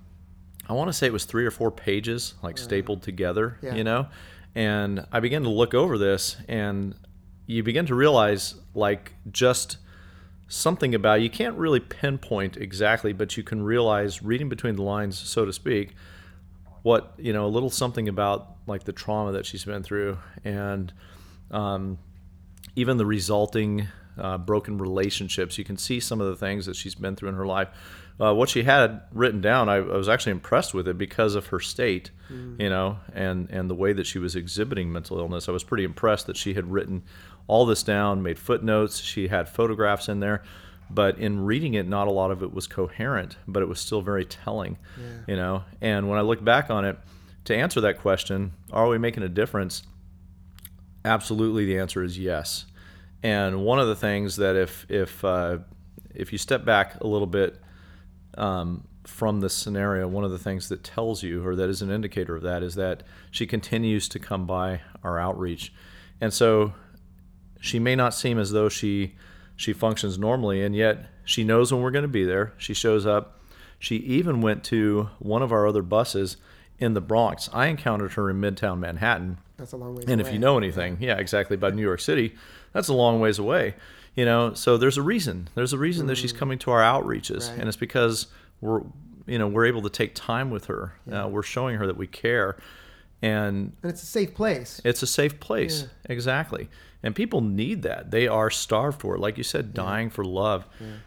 I 0.69 0.73
want 0.73 0.89
to 0.89 0.93
say 0.93 1.07
it 1.07 1.13
was 1.13 1.25
three 1.25 1.47
or 1.47 1.51
four 1.51 1.71
pages 1.71 2.35
like 2.43 2.59
stapled 2.59 3.03
together, 3.03 3.59
yeah. 3.63 3.75
you 3.75 3.85
know. 3.85 4.09
And 4.55 5.07
I 5.13 5.21
began 5.21 5.43
to 5.43 5.51
look 5.51 5.75
over 5.75 5.99
this 5.99 6.37
and 6.49 6.95
you 7.47 7.63
begin 7.63 7.87
to 7.87 7.95
realize 7.95 8.55
like 8.75 9.15
just 9.31 9.79
something 10.49 10.95
about 10.95 11.21
you 11.21 11.31
can't 11.31 11.57
really 11.57 11.81
pinpoint 11.81 12.57
exactly, 12.57 13.13
but 13.13 13.37
you 13.37 13.43
can 13.43 13.63
realize 13.63 14.23
reading 14.23 14.49
between 14.49 14.77
the 14.77 14.83
lines, 14.83 15.19
so 15.19 15.45
to 15.45 15.53
speak, 15.53 15.95
what 16.83 17.13
you 17.19 17.33
know 17.33 17.47
a 17.47 17.49
little 17.49 17.71
something 17.71 18.09
about 18.09 18.49
like 18.67 18.85
the 18.85 18.93
trauma 18.93 19.33
that 19.33 19.47
she's 19.47 19.65
been 19.65 19.83
through 19.83 20.19
and 20.45 20.93
um, 21.51 21.99
even 22.77 22.97
the 22.97 23.07
resulting 23.07 23.89
uh, 24.19 24.39
broken 24.39 24.79
relationships. 24.79 25.59
You 25.59 25.65
can 25.65 25.77
see 25.77 26.01
some 26.01 26.21
of 26.21 26.27
the 26.29 26.37
things 26.37 26.67
that 26.67 26.77
she's 26.77 26.95
been 26.95 27.15
through 27.17 27.29
in 27.29 27.35
her 27.35 27.47
life. 27.47 27.69
Uh, 28.21 28.35
what 28.35 28.49
she 28.49 28.65
had 28.65 29.03
written 29.13 29.41
down, 29.41 29.69
I, 29.69 29.77
I, 29.77 29.97
was 29.97 30.09
actually 30.09 30.33
impressed 30.33 30.75
with 30.75 30.89
it 30.89 30.99
because 30.99 31.37
of 31.37 31.47
her 31.49 31.61
state, 31.61 32.11
mm. 32.29 32.61
you 32.61 32.69
know, 32.69 32.99
and 33.15 33.49
and 33.51 33.71
the 33.71 33.77
way 33.77 33.93
that 33.93 34.07
she 34.07 34.19
was 34.19 34.35
exhibiting 34.35 34.91
mental 34.93 35.19
illness. 35.19 35.49
I 35.49 35.53
was 35.53 35.63
pretty 35.63 35.85
impressed 35.85 36.27
that 36.27 36.37
she 36.37 36.55
had 36.55 36.71
written 36.73 37.05
all 37.49 37.67
this 37.67 37.83
down, 37.83 38.23
made 38.23 38.39
footnotes. 38.39 39.01
She 39.01 39.29
had 39.29 39.49
photographs 39.49 40.09
in 40.09 40.21
there, 40.21 40.43
but 40.89 41.19
in 41.19 41.45
reading 41.45 41.75
it, 41.75 41.89
not 41.89 42.07
a 42.07 42.13
lot 42.13 42.31
of 42.31 42.43
it 42.43 42.55
was 42.55 42.67
coherent, 42.67 43.37
but 43.49 43.63
it 43.63 43.69
was 43.69 43.81
still 43.81 44.03
very 44.03 44.25
telling, 44.25 44.79
yeah. 44.97 45.05
you 45.27 45.37
know. 45.37 45.65
And 45.81 46.09
when 46.09 46.19
I 46.19 46.23
look 46.23 46.45
back 46.45 46.71
on 46.71 46.85
it, 46.85 46.99
to 47.47 47.57
answer 47.57 47.81
that 47.81 47.99
question, 47.99 48.53
are 48.73 48.87
we 48.89 48.99
making 48.99 49.23
a 49.23 49.29
difference? 49.29 49.83
Absolutely, 51.05 51.65
the 51.65 51.79
answer 51.79 52.03
is 52.03 52.19
yes. 52.19 52.67
And 53.23 53.65
one 53.65 53.81
of 53.81 53.89
the 53.89 53.97
things 53.97 54.37
that 54.37 54.55
if 54.55 54.87
if 54.91 55.25
uh, 55.25 55.59
if 56.15 56.31
you 56.31 56.39
step 56.39 56.65
back 56.65 57.01
a 57.01 57.07
little 57.07 57.27
bit 57.27 57.59
um, 58.37 58.87
from 59.05 59.41
this 59.41 59.55
scenario, 59.55 60.07
one 60.07 60.25
of 60.25 60.31
the 60.31 60.39
things 60.39 60.69
that 60.69 60.85
tells 60.85 61.23
you, 61.23 61.45
or 61.45 61.57
that 61.57 61.71
is 61.71 61.81
an 61.81 61.91
indicator 61.91 62.37
of 62.37 62.43
that, 62.43 62.63
is 62.63 62.75
that 62.75 63.03
she 63.31 63.47
continues 63.47 64.09
to 64.11 64.19
come 64.19 64.47
by 64.47 64.83
our 65.03 65.19
outreach. 65.19 65.73
And 66.21 66.33
so 66.33 66.75
she 67.61 67.79
may 67.79 67.95
not 67.97 68.15
seem 68.15 68.39
as 68.39 68.51
though 68.53 68.69
she 68.69 69.15
she 69.57 69.73
functions 69.73 70.19
normally, 70.19 70.63
and 70.63 70.75
yet 70.77 71.07
she 71.25 71.43
knows 71.45 71.73
when 71.73 71.83
we're 71.83 71.91
going 71.91 72.03
to 72.03 72.09
be 72.09 72.25
there. 72.25 72.53
She 72.59 72.75
shows 72.75 73.05
up. 73.07 73.41
She 73.81 73.97
even 73.97 74.41
went 74.41 74.63
to 74.65 75.09
one 75.19 75.43
of 75.43 75.53
our 75.53 75.67
other 75.67 75.83
buses 75.83 76.37
in 76.79 76.95
the 76.95 77.01
Bronx. 77.01 77.49
I 77.53 77.67
encountered 77.67 78.13
her 78.13 78.31
in 78.31 78.41
Midtown 78.41 78.79
Manhattan. 78.79 79.39
That's 79.57 79.73
a 79.73 79.77
long 79.77 79.97
way. 79.97 80.05
And 80.07 80.21
if 80.21 80.33
you 80.33 80.39
know 80.39 80.57
anything, 80.59 80.99
yeah, 81.01 81.17
exactly 81.19 81.55
about 81.55 81.75
New 81.75 81.83
York 81.83 81.99
City, 82.01 82.37
that's 82.73 82.87
a 82.89 82.95
long 82.95 83.19
ways 83.21 83.39
away. 83.41 83.75
You 84.15 84.25
know, 84.25 84.55
so 84.55 84.77
there's 84.77 84.97
a 84.97 85.03
reason. 85.03 85.49
There's 85.55 85.73
a 85.73 85.79
reason 85.79 86.07
that 86.07 86.17
she's 86.17 86.33
coming 86.33 86.59
to 86.61 86.71
our 86.71 86.81
outreaches, 86.81 87.51
Right. 87.51 87.59
and 87.61 87.69
it's 87.69 87.77
because 87.77 88.29
we're 88.61 88.83
you 89.27 89.39
know 89.39 89.47
we're 89.49 89.67
able 89.67 89.83
to 89.83 89.91
take 89.91 90.15
time 90.15 90.51
with 90.51 90.67
her. 90.67 90.95
Uh, 91.11 91.29
we're 91.31 91.43
showing 91.43 91.77
her 91.79 91.87
that 91.87 91.97
we 91.97 92.07
care, 92.07 92.57
and 93.23 93.73
and 93.83 93.91
it's 93.93 94.03
a 94.03 94.07
safe 94.07 94.35
place. 94.35 94.81
it's 94.85 95.03
a 95.03 95.07
safe 95.07 95.41
place. 95.41 95.83
Yeah. 95.83 95.89
Exactly. 96.15 96.69
And 97.03 97.15
people 97.15 97.41
need 97.41 97.83
that. 97.83 98.11
They 98.11 98.27
are 98.27 98.51
starved 98.51 99.01
for 99.01 99.15
it. 99.15 99.21
Like 99.21 99.39
you 99.39 99.45
said, 99.45 99.73
dying 99.73 100.11
for 100.11 100.25
love. 100.25 100.67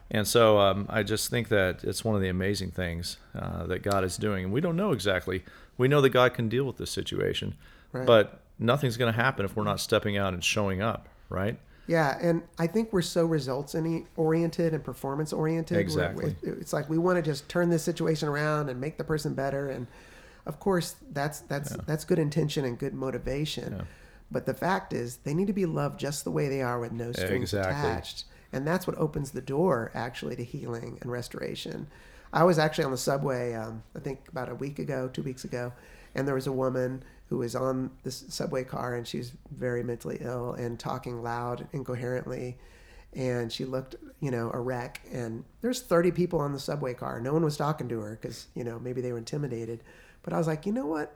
And 0.10 0.26
so 0.26 0.58
um, 0.58 0.86
I 0.90 1.04
just 1.04 1.30
think 1.30 1.50
that 1.50 1.84
it's 1.84 2.06
one 2.06 2.16
of 2.16 2.22
the 2.22 2.30
amazing 2.30 2.72
things 2.72 3.18
uh, 3.38 3.66
that 3.68 3.84
God 3.84 4.06
is 4.06 4.16
doing. 4.16 4.46
And 4.46 4.54
we 4.54 4.62
don't 4.62 4.78
know 4.78 4.94
exactly. 4.94 5.44
We 5.78 5.90
know 5.90 6.00
that 6.00 6.12
God 6.12 6.34
can 6.34 6.48
deal 6.48 6.64
with 6.64 6.78
this 6.78 6.92
situation, 6.92 7.56
Right. 7.92 8.08
but 8.08 8.40
nothing's 8.58 8.96
going 8.96 9.12
to 9.12 9.20
happen 9.22 9.44
if 9.44 9.58
we're 9.58 9.66
not 9.66 9.82
stepping 9.82 10.16
out 10.16 10.34
and 10.34 10.42
showing 10.42 10.82
up, 10.82 11.10
right? 11.28 11.60
Yeah, 11.88 12.18
and 12.22 12.44
I 12.58 12.68
think 12.68 12.94
we're 12.94 13.02
so 13.02 13.26
results 13.26 13.76
oriented 14.16 14.74
and 14.74 14.82
performance 14.82 15.34
oriented. 15.34 15.78
Exactly. 15.78 16.36
It's 16.42 16.72
like 16.72 16.90
we 16.90 17.00
want 17.00 17.18
to 17.18 17.22
just 17.22 17.50
turn 17.50 17.70
this 17.70 17.84
situation 17.84 18.30
around 18.30 18.70
and 18.70 18.80
make 18.80 18.98
the 18.98 19.04
person 19.04 19.34
better, 19.34 19.70
and 19.70 19.88
of 20.46 20.60
course 20.60 20.96
that's 21.12 21.42
that's 21.42 21.76
that's 21.86 22.06
good 22.06 22.20
intention 22.20 22.66
and 22.66 22.78
good 22.78 22.94
motivation. 22.94 23.76
Yeah. 23.78 23.84
But 24.32 24.46
the 24.46 24.54
fact 24.54 24.94
is, 24.94 25.18
they 25.18 25.34
need 25.34 25.48
to 25.48 25.54
be 25.54 25.66
loved 25.66 26.00
just 26.00 26.24
the 26.24 26.32
way 26.32 26.48
they 26.48 26.62
are 26.62 26.80
with 26.80 26.94
no 26.94 27.12
strings 27.12 27.54
Exactly. 27.54 27.90
attached, 27.90 28.26
and 28.54 28.66
that's 28.66 28.88
what 28.88 28.98
opens 28.98 29.32
the 29.32 29.42
door 29.42 29.92
actually 29.94 30.36
to 30.38 30.44
healing 30.44 30.98
and 31.02 31.12
restoration. 31.12 31.88
I 32.34 32.44
was 32.44 32.58
actually 32.58 32.86
on 32.86 32.92
the 32.92 32.98
subway, 32.98 33.54
um, 33.54 33.84
I 33.96 34.00
think 34.00 34.30
about 34.30 34.48
a 34.50 34.56
week 34.56 34.80
ago, 34.80 35.10
two 35.12 35.22
weeks 35.22 35.44
ago, 35.44 35.74
and 36.16 36.26
there 36.26 36.36
was 36.36 36.48
a 36.48 36.52
woman 36.52 37.04
who 37.32 37.38
was 37.38 37.56
on 37.56 37.90
this 38.04 38.26
subway 38.28 38.62
car 38.62 38.96
and 38.96 39.08
she 39.08 39.18
was 39.18 39.32
very 39.52 39.84
mentally 39.84 40.18
ill 40.20 40.52
and 40.54 40.78
talking 40.78 41.24
loud, 41.24 41.66
incoherently. 41.72 42.58
And 43.14 43.52
she 43.52 43.64
looked, 43.64 43.96
you 44.20 44.32
know, 44.32 44.52
a 44.54 44.60
wreck. 44.60 45.00
And 45.14 45.46
there's 45.62 45.82
30 45.82 46.12
people 46.12 46.40
on 46.40 46.52
the 46.52 46.60
subway 46.60 46.94
car. 46.94 47.22
No 47.22 47.32
one 47.32 47.44
was 47.44 47.56
talking 47.56 47.88
to 47.88 48.00
her 48.02 48.20
because, 48.22 48.48
you 48.54 48.66
know, 48.66 48.80
maybe 48.80 49.00
they 49.00 49.14
were 49.14 49.18
intimidated. 49.18 49.82
But 50.24 50.34
I 50.34 50.38
was 50.38 50.48
like, 50.48 50.66
you 50.66 50.72
know 50.72 50.86
what? 50.86 51.16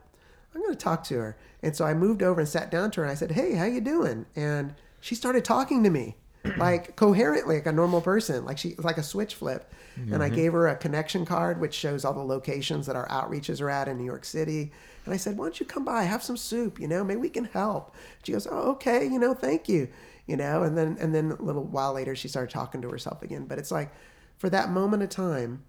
I'm 0.54 0.62
going 0.62 0.72
to 0.72 0.78
talk 0.78 1.04
to 1.04 1.14
her. 1.18 1.36
And 1.62 1.76
so 1.76 1.84
I 1.84 1.94
moved 1.94 2.22
over 2.22 2.40
and 2.40 2.48
sat 2.48 2.70
down 2.70 2.90
to 2.92 3.00
her 3.00 3.04
and 3.04 3.10
I 3.10 3.14
said, 3.14 3.32
"Hey, 3.32 3.54
how 3.54 3.64
you 3.64 3.80
doing?" 3.80 4.24
And 4.34 4.74
she 5.00 5.14
started 5.14 5.44
talking 5.44 5.84
to 5.84 5.90
me 5.90 6.16
like 6.56 6.96
coherently 6.96 7.56
like 7.56 7.66
a 7.66 7.72
normal 7.72 8.00
person, 8.00 8.44
like 8.44 8.58
she 8.58 8.74
like 8.78 8.98
a 8.98 9.02
switch 9.02 9.34
flip. 9.34 9.72
And 9.96 10.22
I 10.22 10.26
mm-hmm. 10.26 10.36
gave 10.36 10.52
her 10.52 10.68
a 10.68 10.76
connection 10.76 11.24
card 11.24 11.58
which 11.58 11.72
shows 11.72 12.04
all 12.04 12.12
the 12.12 12.20
locations 12.20 12.86
that 12.86 12.96
our 12.96 13.08
outreaches 13.08 13.62
are 13.62 13.70
at 13.70 13.88
in 13.88 13.96
New 13.96 14.04
York 14.04 14.26
City. 14.26 14.70
And 15.04 15.14
I 15.14 15.16
said, 15.16 15.36
"Why 15.36 15.46
don't 15.46 15.60
you 15.60 15.66
come 15.66 15.84
by, 15.84 16.04
have 16.04 16.22
some 16.22 16.36
soup, 16.36 16.80
you 16.80 16.88
know, 16.88 17.04
maybe 17.04 17.20
we 17.20 17.30
can 17.30 17.46
help." 17.46 17.94
She 18.22 18.32
goes, 18.32 18.46
"Oh, 18.50 18.72
okay, 18.72 19.04
you 19.04 19.18
know, 19.18 19.34
thank 19.34 19.68
you." 19.68 19.88
You 20.26 20.36
know, 20.36 20.64
and 20.64 20.76
then 20.76 20.96
and 21.00 21.14
then 21.14 21.32
a 21.32 21.42
little 21.42 21.64
while 21.64 21.92
later 21.92 22.14
she 22.16 22.28
started 22.28 22.50
talking 22.50 22.82
to 22.82 22.90
herself 22.90 23.22
again. 23.22 23.46
But 23.46 23.58
it's 23.58 23.70
like 23.70 23.92
for 24.38 24.50
that 24.50 24.70
moment 24.70 25.02
of 25.02 25.08
time, 25.08 25.64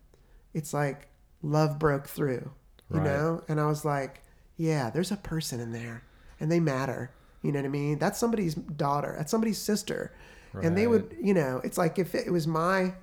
it's 0.54 0.74
like 0.74 1.08
love 1.42 1.80
broke 1.80 2.08
through, 2.08 2.52
you 2.92 3.00
Right. 3.00 3.06
know? 3.06 3.44
And 3.48 3.60
I 3.60 3.66
was 3.68 3.84
like, 3.86 4.22
yeah, 4.58 4.90
there's 4.90 5.12
a 5.12 5.18
person 5.18 5.60
in 5.60 5.72
there 5.72 6.04
and 6.40 6.52
they 6.52 6.60
matter. 6.60 7.12
You 7.42 7.52
know 7.52 7.60
what 7.60 7.66
I 7.66 7.70
mean? 7.70 8.00
That's 8.00 8.20
somebody's 8.20 8.56
daughter, 8.56 9.14
that's 9.18 9.32
somebody's 9.32 9.58
sister. 9.60 10.12
And 10.64 10.76
they 10.76 10.88
would, 10.88 11.16
you 11.22 11.36
know, 11.36 11.62
it's 11.64 11.78
like 11.78 12.00
if 12.00 12.16
it 12.16 12.32
was 12.32 12.48
my 12.48 12.94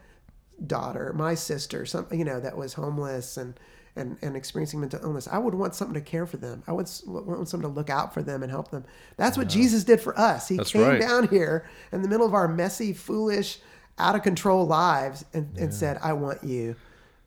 daughter, 0.67 1.13
my 1.15 1.35
sister, 1.35 1.87
some, 1.87 2.07
you 2.11 2.25
know, 2.25 2.41
that 2.41 2.57
was 2.57 2.73
homeless 2.75 3.37
and, 3.37 3.55
and, 3.97 4.17
and 4.23 4.37
experiencing 4.37 4.81
mental 4.81 5.01
illness, 5.05 5.29
I 5.31 5.39
would 5.39 5.55
want 5.55 5.75
something 5.77 5.95
to 5.95 6.01
care 6.01 6.27
for 6.27 6.37
them. 6.37 6.65
I 6.67 6.73
would 6.73 6.89
want 7.07 7.49
someone 7.49 7.71
to 7.71 7.75
look 7.77 7.91
out 7.91 8.13
for 8.13 8.23
them 8.23 8.43
and 8.43 8.51
help 8.51 8.73
them. 8.73 8.85
That's 9.17 9.39
what 9.39 9.49
Jesus 9.49 9.85
did 9.85 10.01
for 10.01 10.19
us. 10.19 10.49
He 10.49 10.57
That's 10.57 10.73
came 10.73 10.83
right. 10.83 11.01
down 11.01 11.29
here 11.29 11.69
in 11.93 12.03
the 12.03 12.09
middle 12.09 12.27
of 12.27 12.35
our 12.35 12.49
messy, 12.49 12.93
foolish, 12.93 13.59
out 13.99 14.17
of 14.17 14.23
control 14.23 14.67
lives 14.67 15.25
and, 15.33 15.57
and 15.57 15.73
said, 15.73 15.99
I 16.03 16.13
want 16.15 16.43
you. 16.43 16.75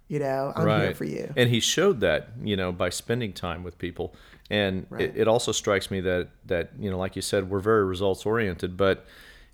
You 0.07 0.19
know, 0.19 0.53
I'm 0.55 0.81
here 0.81 0.95
for 0.95 1.03
you. 1.03 1.33
And 1.35 1.49
he 1.49 1.59
showed 1.59 1.99
that, 1.99 2.29
you 2.41 2.55
know, 2.55 2.71
by 2.71 2.89
spending 2.89 3.33
time 3.33 3.63
with 3.63 3.77
people. 3.77 4.15
And 4.49 4.87
Right. 4.89 5.01
it, 5.01 5.13
it 5.17 5.27
also 5.27 5.51
strikes 5.51 5.91
me 5.91 5.99
that 6.01 6.29
that 6.45 6.71
you 6.79 6.89
know, 6.89 6.97
like 6.97 7.15
you 7.15 7.21
said, 7.21 7.49
we're 7.49 7.59
very 7.59 7.83
results 7.83 8.25
oriented, 8.25 8.77
but 8.77 9.05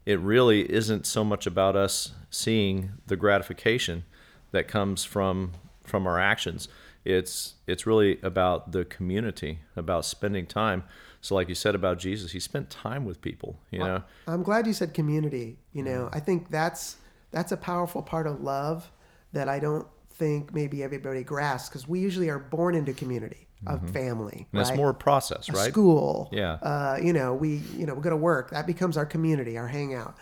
it 0.05 0.19
really 0.19 0.71
isn't 0.71 1.05
so 1.05 1.23
much 1.23 1.47
about 1.47 1.75
us 1.75 2.13
seeing 2.29 2.91
the 3.07 3.15
gratification 3.15 4.03
that 4.51 4.67
comes 4.67 5.03
from 5.03 5.53
from 5.83 6.07
our 6.07 6.19
actions. 6.19 6.67
It's 7.05 7.55
it's 7.67 7.85
really 7.85 8.19
about 8.21 8.71
the 8.71 8.85
community, 8.85 9.59
about 9.75 10.05
spending 10.05 10.45
time. 10.45 10.83
So, 11.21 11.35
like 11.35 11.49
you 11.49 11.55
said 11.55 11.73
about 11.73 11.99
Jesus, 11.99 12.31
he 12.31 12.39
spent 12.39 12.69
time 12.69 13.05
with 13.05 13.21
people. 13.21 13.57
You 13.71 13.79
know, 13.79 14.03
I'm 14.27 14.43
glad 14.43 14.67
you 14.67 14.73
said 14.73 14.93
community. 14.93 15.57
You 15.73 15.83
know, 15.83 16.05
mm-hmm. 16.05 16.15
I 16.15 16.19
think 16.19 16.49
that's 16.49 16.97
that's 17.31 17.51
a 17.51 17.57
powerful 17.57 18.01
part 18.01 18.27
of 18.27 18.41
love 18.41 18.91
that 19.31 19.49
I 19.49 19.59
don't 19.59 19.87
think 20.15 20.53
maybe 20.53 20.83
everybody 20.83 21.23
grasps 21.23 21.69
because 21.69 21.87
we 21.87 21.99
usually 21.99 22.29
are 22.29 22.39
born 22.39 22.75
into 22.75 22.93
community, 22.93 23.47
a 23.67 23.79
family, 23.87 24.47
and 24.51 24.61
it's 24.61 24.69
right? 24.69 24.77
more 24.77 24.89
a 24.89 24.93
process, 24.93 25.49
a 25.49 25.53
right? 25.53 25.71
school. 25.71 26.29
Yeah. 26.31 26.53
Uh, 26.53 26.97
you 27.01 27.13
know, 27.13 27.33
we 27.33 27.61
you 27.77 27.85
know 27.85 27.93
we 27.93 28.01
go 28.01 28.09
to 28.09 28.17
work. 28.17 28.51
That 28.51 28.67
becomes 28.67 28.97
our 28.97 29.05
community, 29.05 29.57
our 29.57 29.67
hangout. 29.67 30.15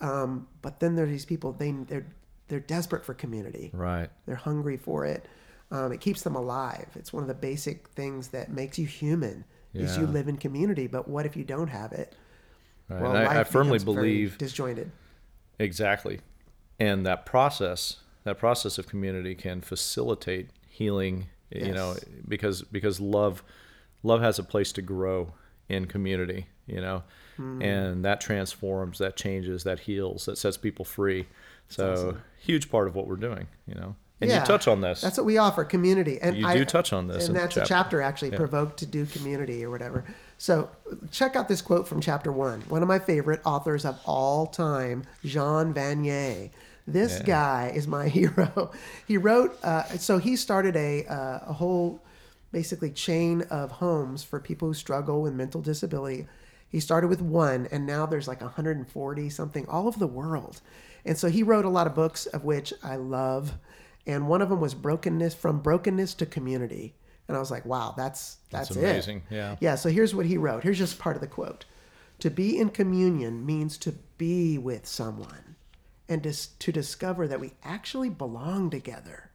Um, 0.00 0.46
but 0.62 0.80
then 0.80 0.94
there 0.94 1.04
are 1.04 1.08
these 1.08 1.24
people. 1.24 1.52
They 1.52 1.72
they're 1.72 2.06
they're 2.48 2.60
desperate 2.60 3.04
for 3.04 3.14
community. 3.14 3.70
Right. 3.72 4.08
They're 4.26 4.36
hungry 4.36 4.76
for 4.76 5.04
it. 5.04 5.26
Um, 5.70 5.92
it 5.92 6.00
keeps 6.00 6.22
them 6.22 6.34
alive. 6.34 6.88
It's 6.94 7.12
one 7.12 7.22
of 7.22 7.28
the 7.28 7.34
basic 7.34 7.88
things 7.88 8.28
that 8.28 8.50
makes 8.50 8.78
you 8.78 8.86
human. 8.86 9.44
Is 9.74 9.96
you 9.96 10.06
live 10.06 10.26
in 10.26 10.38
community. 10.38 10.88
But 10.88 11.06
what 11.06 11.24
if 11.24 11.36
you 11.36 11.44
don't 11.44 11.68
have 11.68 11.92
it? 11.92 12.16
right. 12.88 13.02
and 13.02 13.28
I, 13.28 13.40
I 13.40 13.44
firmly 13.44 13.78
believe 13.78 14.38
disjointed. 14.38 14.90
Exactly. 15.58 16.20
And 16.78 17.06
that 17.06 17.26
process, 17.26 17.98
that 18.28 18.38
process 18.38 18.78
of 18.78 18.86
community 18.86 19.34
can 19.34 19.60
facilitate 19.60 20.50
healing, 20.68 21.26
you 21.50 21.72
know, 21.72 21.96
because 22.26 22.62
because 22.62 23.00
love 23.00 23.42
love 24.02 24.20
has 24.20 24.38
a 24.38 24.44
place 24.44 24.72
to 24.72 24.82
grow 24.82 25.32
in 25.68 25.86
community, 25.86 26.46
you 26.66 26.80
know. 26.80 27.02
Hmm. 27.36 27.62
And 27.62 28.04
that 28.04 28.20
transforms, 28.20 28.98
that 28.98 29.16
changes, 29.16 29.64
that 29.64 29.80
heals, 29.80 30.26
that 30.26 30.38
sets 30.38 30.56
people 30.56 30.84
free. 30.84 31.26
So 31.68 32.16
huge 32.38 32.70
part 32.70 32.88
of 32.88 32.94
what 32.94 33.06
we're 33.06 33.16
doing, 33.16 33.46
you 33.66 33.74
know. 33.74 33.94
And 34.20 34.30
Yeah, 34.30 34.40
you 34.40 34.46
touch 34.46 34.66
on 34.66 34.80
this. 34.80 35.00
That's 35.00 35.16
what 35.16 35.26
we 35.26 35.38
offer 35.38 35.64
community. 35.64 36.18
And 36.20 36.36
You 36.36 36.46
I, 36.46 36.56
do 36.56 36.64
touch 36.64 36.92
on 36.92 37.06
this 37.06 37.28
and 37.28 37.28
in 37.28 37.34
the 37.34 37.40
that's 37.40 37.56
a 37.56 37.60
chapter. 37.60 37.68
chapter 37.68 38.02
actually 38.02 38.30
Yeah. 38.32 38.38
provoked 38.38 38.78
to 38.78 38.86
do 38.86 39.06
community 39.06 39.64
or 39.64 39.70
whatever. 39.70 40.04
So 40.38 40.70
check 41.12 41.36
out 41.36 41.46
this 41.48 41.62
quote 41.62 41.86
from 41.86 42.00
chapter 42.00 42.32
one. 42.32 42.62
One 42.68 42.82
of 42.82 42.88
my 42.88 42.98
favorite 42.98 43.40
authors 43.44 43.84
of 43.84 44.00
all 44.04 44.46
time, 44.46 45.04
Jean 45.24 45.72
Vanier. 45.72 46.50
This 46.92 47.18
Yeah. 47.20 47.26
guy 47.26 47.72
is 47.74 47.86
my 47.86 48.08
hero. 48.18 48.72
He 49.06 49.16
wrote. 49.18 49.58
Uh, 49.62 49.84
so 49.98 50.18
he 50.18 50.36
started 50.36 50.74
a 50.76 51.04
uh, 51.06 51.40
a 51.48 51.52
whole 51.52 52.02
basically 52.50 52.90
chain 52.90 53.42
of 53.50 53.70
homes 53.72 54.24
for 54.24 54.40
people 54.40 54.68
who 54.68 54.74
struggle 54.74 55.20
with 55.22 55.34
mental 55.34 55.60
disability. 55.60 56.26
He 56.70 56.80
started 56.80 57.08
with 57.08 57.20
one, 57.22 57.68
and 57.70 57.86
now 57.86 58.06
there's 58.06 58.28
like 58.28 58.40
140 58.40 59.30
something 59.30 59.66
all 59.68 59.86
over 59.86 59.98
the 59.98 60.06
world. 60.06 60.60
And 61.04 61.16
so 61.16 61.28
he 61.28 61.42
wrote 61.42 61.64
a 61.64 61.70
lot 61.70 61.86
of 61.86 61.94
books, 61.94 62.26
of 62.26 62.44
which 62.44 62.72
I 62.82 62.96
love. 62.96 63.52
And 64.06 64.28
one 64.28 64.40
of 64.42 64.48
them 64.48 64.60
was 64.60 64.74
brokenness 64.74 65.34
from 65.34 65.60
brokenness 65.60 66.14
to 66.14 66.26
community. 66.26 66.94
And 67.26 67.36
I 67.36 67.40
was 67.40 67.50
like, 67.50 67.66
wow, 67.66 67.92
that's 67.96 68.38
that's, 68.50 68.68
That's 68.70 68.78
it. 68.78 68.84
amazing, 68.90 69.22
yeah. 69.30 69.56
Yeah. 69.60 69.74
So 69.74 69.90
here's 69.90 70.14
what 70.14 70.24
he 70.26 70.38
wrote. 70.38 70.62
Here's 70.62 70.78
just 70.78 70.98
part 70.98 71.16
of 71.16 71.20
the 71.20 71.26
quote: 71.28 71.66
"To 72.20 72.30
be 72.30 72.58
in 72.58 72.70
communion 72.70 73.44
means 73.44 73.76
to 73.78 73.92
be 74.16 74.56
with 74.56 74.86
someone, 74.86 75.56
and 76.08 76.22
to, 76.58 76.72
discover 76.72 77.28
that 77.28 77.40
we 77.40 77.52
actually 77.62 78.08
belong 78.08 78.70
together. 78.70 79.30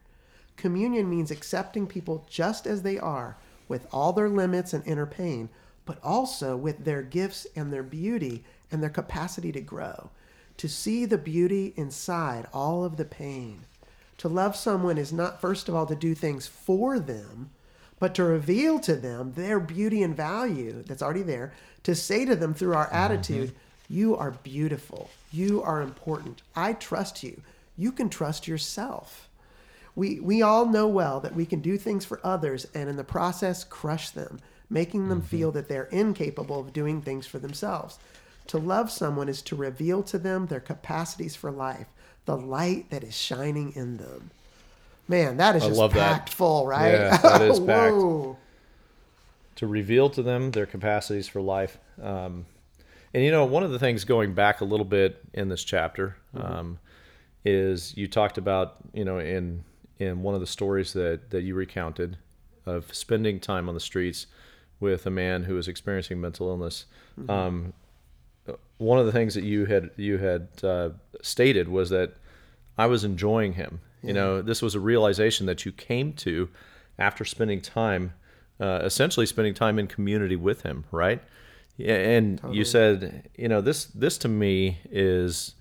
Communion 0.58 1.10
means 1.10 1.32
accepting 1.32 1.88
people 1.88 2.26
just 2.30 2.66
as 2.66 2.82
they 2.82 2.98
are, 2.98 3.38
with 3.68 3.88
all 3.92 4.14
their 4.14 4.30
limits 4.30 4.74
and 4.74 4.86
inner 4.86 5.06
pain, 5.06 5.50
but 5.86 6.00
also 6.04 6.56
with 6.56 6.86
their 6.86 7.02
gifts 7.02 7.46
and 7.56 7.72
their 7.72 7.84
beauty 7.84 8.44
and 8.72 8.82
their 8.82 8.90
capacity 8.90 9.52
to 9.52 9.62
grow. 9.62 10.10
To 10.58 10.70
see 10.70 11.06
the 11.06 11.18
beauty 11.18 11.74
inside 11.76 12.48
all 12.54 12.84
of 12.84 12.98
the 12.98 13.06
pain. 13.06 13.62
To 14.20 14.30
love 14.30 14.56
someone 14.56 14.98
is 14.98 15.12
not, 15.12 15.42
first 15.42 15.68
of 15.68 15.76
all, 15.76 15.86
to 15.88 15.96
do 15.96 16.14
things 16.14 16.48
for 16.48 17.00
them, 17.00 17.50
but 18.00 18.14
to 18.16 18.24
reveal 18.24 18.80
to 18.80 18.96
them 18.96 19.34
their 19.34 19.60
beauty 19.60 20.04
and 20.04 20.16
value 20.16 20.84
that's 20.84 21.02
already 21.02 21.24
there, 21.24 21.54
to 21.84 21.96
say 21.96 22.26
to 22.26 22.36
them 22.36 22.54
through 22.54 22.76
our 22.76 22.86
mm-hmm. 22.88 22.96
attitude, 22.96 23.54
You 23.94 24.18
are 24.18 24.32
beautiful. 24.32 25.12
You 25.32 25.62
are 25.62 25.80
important. 25.84 26.42
I 26.56 26.74
trust 26.74 27.22
you. 27.22 27.40
You 27.78 27.92
can 27.92 28.10
trust 28.10 28.48
yourself. 28.48 29.30
We, 29.96 30.20
we 30.20 30.42
all 30.42 30.66
know 30.66 30.88
well 30.88 31.20
that 31.20 31.36
we 31.36 31.46
can 31.46 31.60
do 31.60 31.78
things 31.78 32.04
for 32.04 32.20
others 32.24 32.66
and 32.74 32.90
in 32.90 32.96
the 32.96 33.04
process 33.04 33.64
crush 33.64 34.10
them, 34.10 34.40
making 34.68 35.10
them 35.10 35.22
feel 35.22 35.52
that 35.52 35.70
they're 35.70 35.84
incapable 35.92 36.60
of 36.60 36.74
doing 36.74 37.04
things 37.04 37.28
for 37.28 37.38
themselves. 37.38 38.00
To 38.48 38.58
love 38.58 38.90
someone 38.90 39.30
is 39.30 39.44
to 39.44 39.56
reveal 39.56 40.02
to 40.04 40.18
them 40.18 40.48
their 40.48 40.60
capacities 40.60 41.36
for 41.36 41.52
life, 41.52 41.86
the 42.26 42.36
light 42.36 42.90
that 42.90 43.04
is 43.04 43.16
shining 43.16 43.74
in 43.76 43.98
them. 43.98 44.32
Man, 45.08 45.38
that 45.38 45.56
is 45.56 45.66
I 45.66 45.68
just 45.68 45.80
love 45.80 45.94
that. 45.94 46.14
packed 46.14 46.30
full, 46.34 46.66
right? 46.66 46.94
Yeah, 46.94 47.18
that 47.18 47.42
is 47.44 47.60
packed. 47.60 47.96
To 49.58 49.68
reveal 49.68 50.10
to 50.10 50.24
them 50.24 50.50
their 50.50 50.66
capacities 50.66 51.28
for 51.28 51.40
life. 51.40 51.78
Um, 52.02 52.48
and 53.14 53.24
you 53.24 53.32
know, 53.32 53.46
one 53.46 53.64
of 53.64 53.72
the 53.72 53.80
things 53.80 54.06
going 54.06 54.34
back 54.34 54.62
a 54.62 54.66
little 54.66 54.86
bit 54.86 55.22
in 55.34 55.50
this 55.50 55.64
chapter 55.64 56.18
um, 56.36 56.80
is 57.46 57.96
you 57.96 58.08
talked 58.08 58.38
about, 58.38 58.78
you 58.94 59.06
know, 59.06 59.20
in 59.20 59.64
in 60.00 60.22
one 60.22 60.36
of 60.36 60.42
the 60.42 60.48
stories 60.48 60.94
that 60.94 61.30
that 61.30 61.44
you 61.44 61.56
recounted 61.56 62.18
of 62.66 62.94
spending 62.94 63.40
time 63.40 63.68
on 63.68 63.76
the 63.76 63.82
streets 63.82 64.28
with 64.80 65.06
a 65.06 65.10
man 65.10 65.44
who 65.44 65.56
was 65.56 65.68
experiencing 65.68 66.20
mental 66.20 66.50
illness. 66.50 66.86
Um, 67.30 67.74
one 68.78 69.00
of 69.00 69.06
the 69.06 69.12
things 69.12 69.34
that 69.36 69.44
you 69.44 69.66
had 69.66 69.92
you 69.96 70.18
had 70.18 70.48
uh, 70.64 70.90
stated 71.22 71.70
was 71.70 71.90
that 71.90 72.14
I 72.78 72.88
was 72.88 73.04
enjoying 73.04 73.54
him. 73.54 73.80
You 74.02 74.14
know, 74.14 74.42
this 74.42 74.62
was 74.62 74.76
a 74.76 74.82
realization 74.82 75.46
that 75.46 75.66
you 75.66 75.72
came 75.72 76.12
to 76.14 76.50
after 77.00 77.24
spending 77.24 77.62
time, 77.62 78.14
uh, 78.60 78.82
essentially 78.84 79.26
spending 79.26 79.54
time 79.54 79.80
in 79.80 79.88
community 79.88 80.36
with 80.36 80.64
him, 80.64 80.84
right? 80.92 81.22
Yeah, 81.78 81.96
and 81.96 82.40
you 82.52 82.66
said, 82.66 83.30
you 83.36 83.48
know, 83.48 83.60
this 83.60 83.86
this 83.86 84.18
to 84.20 84.28
me 84.28 84.78
is 84.92 85.56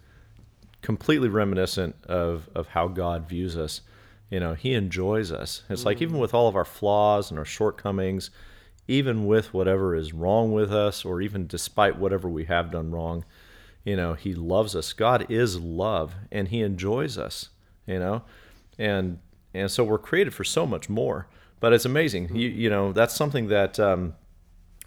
completely 0.83 1.29
reminiscent 1.29 1.97
of 2.05 2.49
of 2.55 2.69
how 2.69 2.89
God 2.89 3.29
views 3.29 3.57
us. 3.57 3.81
You 4.31 4.41
know, 4.41 4.55
He 4.55 4.75
enjoys 4.75 5.33
us. 5.33 5.63
It's 5.71 5.85
like 5.85 6.03
even 6.03 6.19
with 6.19 6.35
all 6.35 6.49
of 6.49 6.57
our 6.57 6.65
flaws 6.65 7.31
and 7.31 7.39
our 7.39 7.45
shortcomings, 7.45 8.31
even 8.89 9.27
with 9.27 9.55
whatever 9.55 9.95
is 9.95 10.13
wrong 10.13 10.53
with 10.53 10.73
us, 10.73 11.05
or 11.05 11.23
even 11.23 11.47
despite 11.47 11.99
whatever 11.99 12.29
we 12.29 12.45
have 12.45 12.71
done 12.71 12.91
wrong, 12.91 13.25
you 13.85 13.97
know, 13.97 14.13
He 14.13 14.35
loves 14.35 14.77
us. 14.77 14.93
God 14.93 15.27
is 15.31 15.59
love, 15.59 16.15
and 16.31 16.49
He 16.49 16.61
enjoys 16.61 17.17
us. 17.17 17.49
You 17.87 17.99
know, 17.99 18.23
and 18.79 19.19
and 19.55 19.71
so 19.71 19.83
we're 19.83 19.99
created 19.99 20.35
for 20.35 20.45
so 20.45 20.67
much 20.67 20.91
more. 20.91 21.27
But 21.59 21.73
it's 21.73 21.87
amazing. 21.87 22.37
You 22.37 22.49
you 22.51 22.69
know, 22.69 22.93
that's 22.93 23.17
something 23.17 23.49
that. 23.49 23.81
Um, 23.81 24.15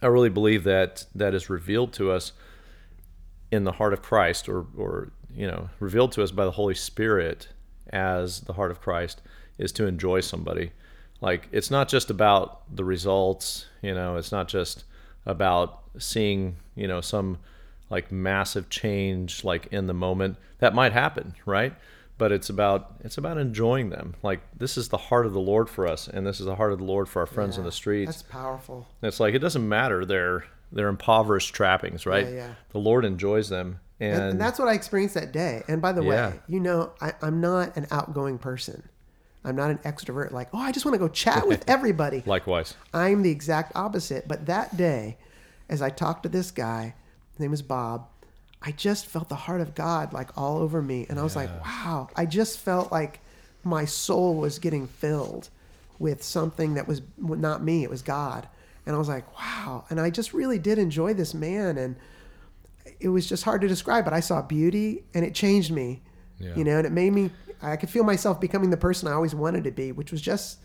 I 0.01 0.07
really 0.07 0.29
believe 0.29 0.63
that 0.65 1.05
that 1.15 1.33
is 1.33 1.49
revealed 1.49 1.93
to 1.93 2.11
us 2.11 2.33
in 3.51 3.63
the 3.63 3.73
heart 3.73 3.93
of 3.93 4.01
Christ, 4.01 4.49
or 4.49 4.65
or 4.77 5.11
you 5.35 5.47
know, 5.47 5.69
revealed 5.79 6.11
to 6.13 6.23
us 6.23 6.31
by 6.31 6.45
the 6.45 6.51
Holy 6.51 6.75
Spirit 6.75 7.49
as 7.91 8.41
the 8.41 8.53
heart 8.53 8.71
of 8.71 8.81
Christ 8.81 9.21
is 9.57 9.71
to 9.73 9.85
enjoy 9.85 10.21
somebody. 10.21 10.71
Like 11.21 11.47
it's 11.51 11.71
not 11.71 11.89
just 11.89 12.09
about 12.09 12.61
the 12.73 12.83
results, 12.83 13.65
you 13.81 13.93
know, 13.93 14.15
it's 14.15 14.31
not 14.31 14.47
just 14.47 14.85
about 15.25 15.81
seeing, 15.97 16.57
you 16.75 16.87
know, 16.87 17.01
some 17.01 17.39
like 17.89 18.11
massive 18.11 18.69
change 18.69 19.43
like 19.43 19.67
in 19.71 19.87
the 19.87 19.93
moment. 19.93 20.37
That 20.59 20.73
might 20.73 20.93
happen, 20.93 21.35
right? 21.45 21.73
But 22.17 22.31
it's 22.31 22.50
about 22.50 22.95
it's 23.01 23.17
about 23.17 23.38
enjoying 23.38 23.89
them. 23.89 24.15
Like 24.24 24.39
this 24.57 24.77
is 24.77 24.88
the 24.89 24.98
heart 24.98 25.25
of 25.25 25.34
the 25.34 25.39
Lord 25.39 25.69
for 25.69 25.86
us, 25.86 26.07
and 26.07 26.25
this 26.25 26.39
is 26.39 26.45
the 26.45 26.55
heart 26.55 26.72
of 26.72 26.79
the 26.79 26.86
Lord 26.86 27.10
for 27.10 27.19
our 27.19 27.25
friends 27.25 27.57
in 27.57 27.63
the 27.65 27.72
streets. 27.74 28.07
That's 28.07 28.24
powerful. 28.24 28.88
It's 29.03 29.19
like 29.19 29.34
it 29.34 29.39
doesn't 29.39 29.67
matter 29.67 30.05
their 30.05 30.45
their 30.72 30.88
impoverished 30.88 31.53
trappings, 31.53 32.05
right? 32.05 32.25
Yeah, 32.27 32.34
yeah. 32.34 32.53
The 32.69 32.79
Lord 32.79 33.03
enjoys 33.05 33.50
them, 33.50 33.79
and, 34.00 34.13
And, 34.15 34.24
and 34.31 34.41
that's 34.41 34.60
what 34.60 34.67
I 34.69 34.74
experienced 34.74 35.15
that 35.15 35.31
day. 35.34 35.63
And 35.67 35.81
by 35.81 35.91
the 35.91 36.01
Yeah. 36.03 36.10
way, 36.31 36.39
you 36.48 36.60
know, 36.60 36.91
I, 37.01 37.13
I'm 37.22 37.39
not 37.41 37.75
an 37.77 37.86
outgoing 37.91 38.38
person. 38.38 38.88
I'm 39.43 39.55
not 39.55 39.69
an 39.69 39.77
extrovert. 39.79 40.31
Like, 40.31 40.50
oh, 40.53 40.57
I 40.57 40.72
just 40.72 40.86
want 40.86 40.95
to 40.95 41.00
go 41.00 41.07
chat 41.07 41.48
with 41.48 41.63
everybody. 41.69 42.24
likewise. 42.25 42.74
I'm 42.93 43.22
the 43.24 43.29
exact 43.29 43.74
opposite. 43.75 44.27
But 44.27 44.48
that 44.48 44.75
day, 44.75 45.17
as 45.69 45.81
I 45.81 45.89
talked 45.91 46.24
to 46.24 46.29
this 46.29 46.50
guy, 46.50 46.95
his 47.31 47.39
name 47.39 47.53
is 47.53 47.62
Bob, 47.62 48.07
I 48.65 48.72
just 48.72 49.05
felt 49.05 49.29
the 49.29 49.36
heart 49.36 49.62
of 49.62 49.75
God 49.75 50.12
like 50.12 50.36
all 50.38 50.57
over 50.57 50.81
me. 50.81 51.05
And 51.10 51.19
I 51.19 51.24
was 51.24 51.36
like, 51.36 51.50
wow, 51.63 52.10
I 52.15 52.25
just 52.25 52.60
felt 52.60 52.91
like 52.91 53.19
my 53.63 53.86
soul 53.86 54.36
was 54.36 54.57
getting 54.60 54.88
filled 54.88 55.49
with 55.99 56.23
something 56.23 56.73
that 56.73 56.88
was 56.88 57.01
not 57.17 57.63
me, 57.63 57.84
it 57.84 57.89
was 57.89 58.01
God. 58.01 58.47
And 58.86 58.95
I 58.95 58.99
was 58.99 59.08
like, 59.08 59.25
wow. 59.39 59.86
And 59.89 59.99
I 59.99 60.10
just 60.10 60.34
really 60.34 60.60
did 60.60 60.78
enjoy 60.78 61.13
this 61.13 61.34
man. 61.34 61.78
And 61.78 61.95
it 62.99 63.10
was 63.10 63.28
just 63.28 63.43
hard 63.43 63.62
to 63.62 63.67
describe, 63.67 64.04
but 64.04 64.13
I 64.13 64.19
saw 64.19 64.41
beauty 64.41 65.04
and 65.13 65.23
it 65.25 65.34
changed 65.34 65.71
me, 65.71 66.01
Yeah. 66.39 66.56
you 66.56 66.63
know, 66.63 66.78
and 66.78 66.86
it 66.86 66.91
made 66.91 67.13
me, 67.13 67.32
I 67.62 67.78
could 67.78 67.89
feel 67.89 68.04
myself 68.04 68.39
becoming 68.41 68.69
the 68.69 68.78
person 68.78 69.08
I 69.08 69.13
always 69.13 69.34
wanted 69.34 69.63
to 69.63 69.71
be, 69.71 69.91
which 69.91 70.12
was 70.12 70.21
just 70.21 70.60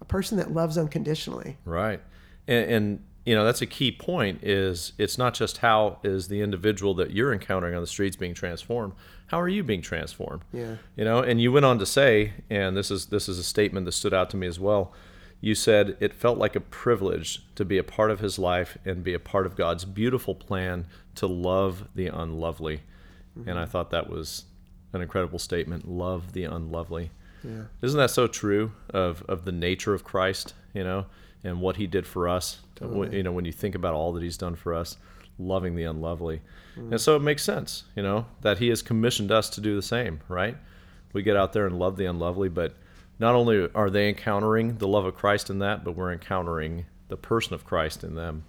a 0.00 0.04
person 0.04 0.38
that 0.38 0.52
loves 0.52 0.76
unconditionally. 0.78 1.56
Right. 1.64 2.00
And, 2.46 2.70
and 2.70 3.04
you 3.24 3.34
know 3.34 3.44
that's 3.44 3.62
a 3.62 3.66
key 3.66 3.92
point. 3.92 4.40
Is 4.42 4.92
it's 4.98 5.18
not 5.18 5.34
just 5.34 5.58
how 5.58 5.98
is 6.02 6.28
the 6.28 6.40
individual 6.40 6.94
that 6.94 7.12
you're 7.12 7.32
encountering 7.32 7.74
on 7.74 7.80
the 7.80 7.86
streets 7.86 8.16
being 8.16 8.34
transformed. 8.34 8.92
How 9.28 9.40
are 9.40 9.48
you 9.48 9.62
being 9.62 9.82
transformed? 9.82 10.42
Yeah. 10.52 10.76
You 10.96 11.04
know, 11.04 11.20
and 11.20 11.40
you 11.40 11.50
went 11.50 11.64
on 11.64 11.78
to 11.78 11.86
say, 11.86 12.34
and 12.50 12.76
this 12.76 12.90
is 12.90 13.06
this 13.06 13.28
is 13.28 13.38
a 13.38 13.44
statement 13.44 13.86
that 13.86 13.92
stood 13.92 14.14
out 14.14 14.30
to 14.30 14.36
me 14.36 14.46
as 14.46 14.60
well. 14.60 14.92
You 15.40 15.54
said 15.54 15.96
it 16.00 16.14
felt 16.14 16.38
like 16.38 16.56
a 16.56 16.60
privilege 16.60 17.44
to 17.54 17.64
be 17.64 17.76
a 17.76 17.84
part 17.84 18.10
of 18.10 18.20
his 18.20 18.38
life 18.38 18.78
and 18.84 19.04
be 19.04 19.14
a 19.14 19.18
part 19.18 19.46
of 19.46 19.56
God's 19.56 19.84
beautiful 19.84 20.34
plan 20.34 20.86
to 21.16 21.26
love 21.26 21.88
the 21.94 22.06
unlovely. 22.06 22.82
Mm-hmm. 23.38 23.48
And 23.48 23.58
I 23.58 23.66
thought 23.66 23.90
that 23.90 24.08
was 24.08 24.44
an 24.92 25.02
incredible 25.02 25.38
statement. 25.38 25.88
Love 25.88 26.32
the 26.32 26.44
unlovely. 26.44 27.10
Yeah. 27.42 27.64
Isn't 27.82 27.98
that 27.98 28.10
so 28.10 28.26
true 28.26 28.72
of, 28.90 29.22
of 29.28 29.44
the 29.44 29.52
nature 29.52 29.92
of 29.92 30.02
Christ, 30.02 30.54
you 30.72 30.82
know, 30.82 31.06
and 31.44 31.60
what 31.60 31.76
he 31.76 31.86
did 31.86 32.06
for 32.06 32.28
us? 32.28 32.60
When- 32.80 33.12
You 33.12 33.22
know, 33.22 33.32
when 33.32 33.44
you 33.44 33.52
think 33.52 33.74
about 33.74 33.94
all 33.94 34.12
that 34.14 34.22
he's 34.22 34.36
done 34.38 34.56
for 34.56 34.74
us, 34.74 34.96
loving 35.38 35.76
the 35.76 35.84
unlovely. 35.84 36.40
And 36.76 37.00
so 37.00 37.14
it 37.14 37.20
makes 37.22 37.42
sense, 37.44 37.84
you 37.94 38.02
know, 38.02 38.26
that 38.40 38.58
he 38.58 38.68
has 38.68 38.82
commissioned 38.82 39.30
us 39.30 39.48
to 39.50 39.60
do 39.60 39.76
the 39.76 39.82
same, 39.82 40.20
right? 40.28 40.56
We 41.12 41.22
get 41.22 41.36
out 41.36 41.52
there 41.52 41.66
and 41.66 41.78
love 41.78 41.96
the 41.96 42.06
unlovely, 42.06 42.48
but 42.48 42.74
not 43.20 43.36
only 43.36 43.68
are 43.74 43.90
they 43.90 44.08
encountering 44.08 44.78
the 44.78 44.88
love 44.88 45.04
of 45.04 45.14
Christ 45.14 45.50
in 45.50 45.60
that, 45.60 45.84
but 45.84 45.92
we're 45.92 46.12
encountering 46.12 46.86
the 47.08 47.16
person 47.16 47.54
of 47.54 47.64
Christ 47.64 48.02
in 48.02 48.16
them. 48.16 48.42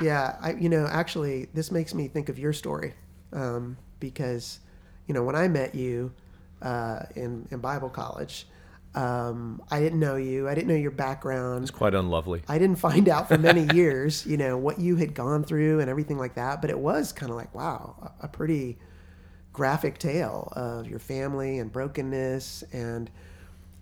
Yeah, 0.00 0.36
I, 0.40 0.54
you 0.54 0.68
know, 0.68 0.86
actually, 0.90 1.48
this 1.54 1.70
makes 1.70 1.94
me 1.94 2.08
think 2.08 2.28
of 2.28 2.38
your 2.38 2.52
story 2.52 2.94
um, 3.32 3.76
because, 4.00 4.60
you 5.06 5.14
know, 5.14 5.22
when 5.22 5.36
I 5.36 5.46
met 5.46 5.74
you 5.74 6.12
uh, 6.62 7.00
in 7.14 7.46
in 7.50 7.58
Bible 7.60 7.90
college, 7.90 8.46
um, 8.94 9.62
I 9.70 9.78
didn't 9.80 10.00
know 10.00 10.16
you. 10.16 10.48
I 10.48 10.54
didn't 10.54 10.68
know 10.68 10.74
your 10.74 10.90
background. 10.90 11.62
It's 11.62 11.70
quite 11.70 11.94
unlovely. 11.94 12.42
I 12.48 12.58
didn't 12.58 12.78
find 12.78 13.08
out 13.08 13.28
for 13.28 13.38
many 13.38 13.68
years, 13.74 14.26
you 14.26 14.36
know, 14.36 14.56
what 14.56 14.80
you 14.80 14.96
had 14.96 15.14
gone 15.14 15.44
through 15.44 15.80
and 15.80 15.88
everything 15.88 16.18
like 16.18 16.34
that. 16.34 16.60
But 16.60 16.70
it 16.70 16.78
was 16.78 17.12
kind 17.12 17.30
of 17.30 17.36
like, 17.36 17.54
wow, 17.54 18.12
a, 18.20 18.26
pretty 18.26 18.78
graphic 19.52 19.98
tale 19.98 20.52
of 20.56 20.88
your 20.88 20.98
family 20.98 21.58
and 21.58 21.70
brokenness. 21.70 22.64
And, 22.72 23.10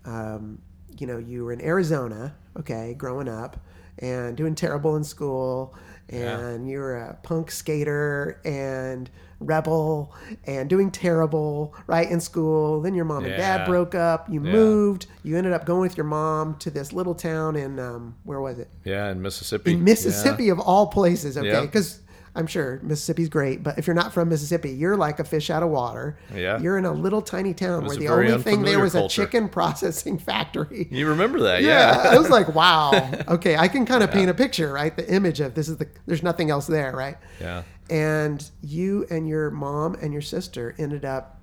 um, 0.05 0.59
you 0.99 1.07
know, 1.07 1.17
you 1.17 1.43
were 1.43 1.53
in 1.53 1.61
Arizona, 1.61 2.35
okay, 2.57 2.93
growing 2.93 3.27
up 3.27 3.57
and 3.97 4.37
doing 4.37 4.53
terrible 4.53 4.95
in 4.95 5.03
school. 5.03 5.73
And 6.09 6.69
you're 6.69 6.95
a 6.97 7.17
punk 7.23 7.51
skater 7.51 8.39
and 8.43 9.09
rebel 9.39 10.13
and 10.45 10.69
doing 10.69 10.91
terrible, 10.91 11.73
right, 11.87 12.09
in 12.09 12.19
school. 12.19 12.81
Then 12.81 12.93
your 12.93 13.05
mom 13.05 13.25
and 13.25 13.35
dad 13.37 13.65
broke 13.65 13.95
up. 13.95 14.27
You 14.29 14.43
Yeah. 14.43 14.51
moved. 14.51 15.05
You 15.23 15.37
ended 15.37 15.53
up 15.53 15.65
going 15.65 15.81
with 15.81 15.95
your 15.97 16.05
mom 16.05 16.55
to 16.59 16.69
this 16.69 16.91
little 16.91 17.15
town 17.15 17.55
in, 17.55 17.79
um, 17.79 18.15
where 18.23 18.41
was 18.41 18.59
it? 18.59 18.69
Yeah, 18.83 19.09
in 19.11 19.21
Mississippi. 19.21 19.71
in 19.73 19.83
Mississippi 19.83 20.49
of 20.49 20.59
all 20.59 20.87
places, 20.87 21.37
okay? 21.37 21.47
Yeah. 21.47 21.61
Because 21.61 21.99
I'm 22.39 22.47
sure 22.47 22.79
Mississippi's 22.81 23.29
great, 23.29 23.61
but 23.63 23.77
if 23.77 23.85
you're 23.85 23.93
not 23.95 24.13
from 24.13 24.29
Mississippi, 24.29 24.71
you're 24.71 24.97
like 24.97 25.19
a 25.19 25.23
fish 25.23 25.49
out 25.49 25.61
of 25.61 25.69
water. 25.69 26.17
Yeah. 26.33 26.59
You're 26.59 26.77
in 26.77 26.85
a 26.85 26.91
little 26.91 27.21
tiny 27.21 27.53
town 27.53 27.85
where 27.85 27.97
the 27.97 28.07
only 28.07 28.41
thing 28.41 28.63
there 28.63 28.79
was 28.79 28.93
culture. 28.93 29.21
a 29.21 29.25
chicken 29.25 29.49
processing 29.59 30.17
factory. 30.17 30.87
You 30.89 31.07
remember 31.09 31.39
that, 31.41 31.61
Yeah, 31.61 32.01
yeah. 32.03 32.09
I 32.11 32.17
was 32.17 32.29
like, 32.29 32.55
wow. 32.55 32.91
Okay, 33.27 33.55
I 33.57 33.67
can 33.67 33.85
kind 33.85 34.01
of 34.03 34.09
paint 34.11 34.29
a 34.29 34.33
picture, 34.33 34.71
right? 34.73 34.95
The 34.95 35.07
image 35.13 35.39
of 35.41 35.53
this 35.53 35.67
is 35.69 35.77
the 35.77 35.87
there's 36.07 36.23
nothing 36.23 36.49
else 36.49 36.65
there, 36.65 36.93
right? 36.95 37.17
Yeah. 37.39 37.63
And 37.89 38.49
you 38.63 39.05
and 39.09 39.27
your 39.27 39.51
mom 39.51 39.95
and 40.01 40.13
your 40.13 40.21
sister 40.21 40.75
ended 40.79 41.03
up, 41.05 41.39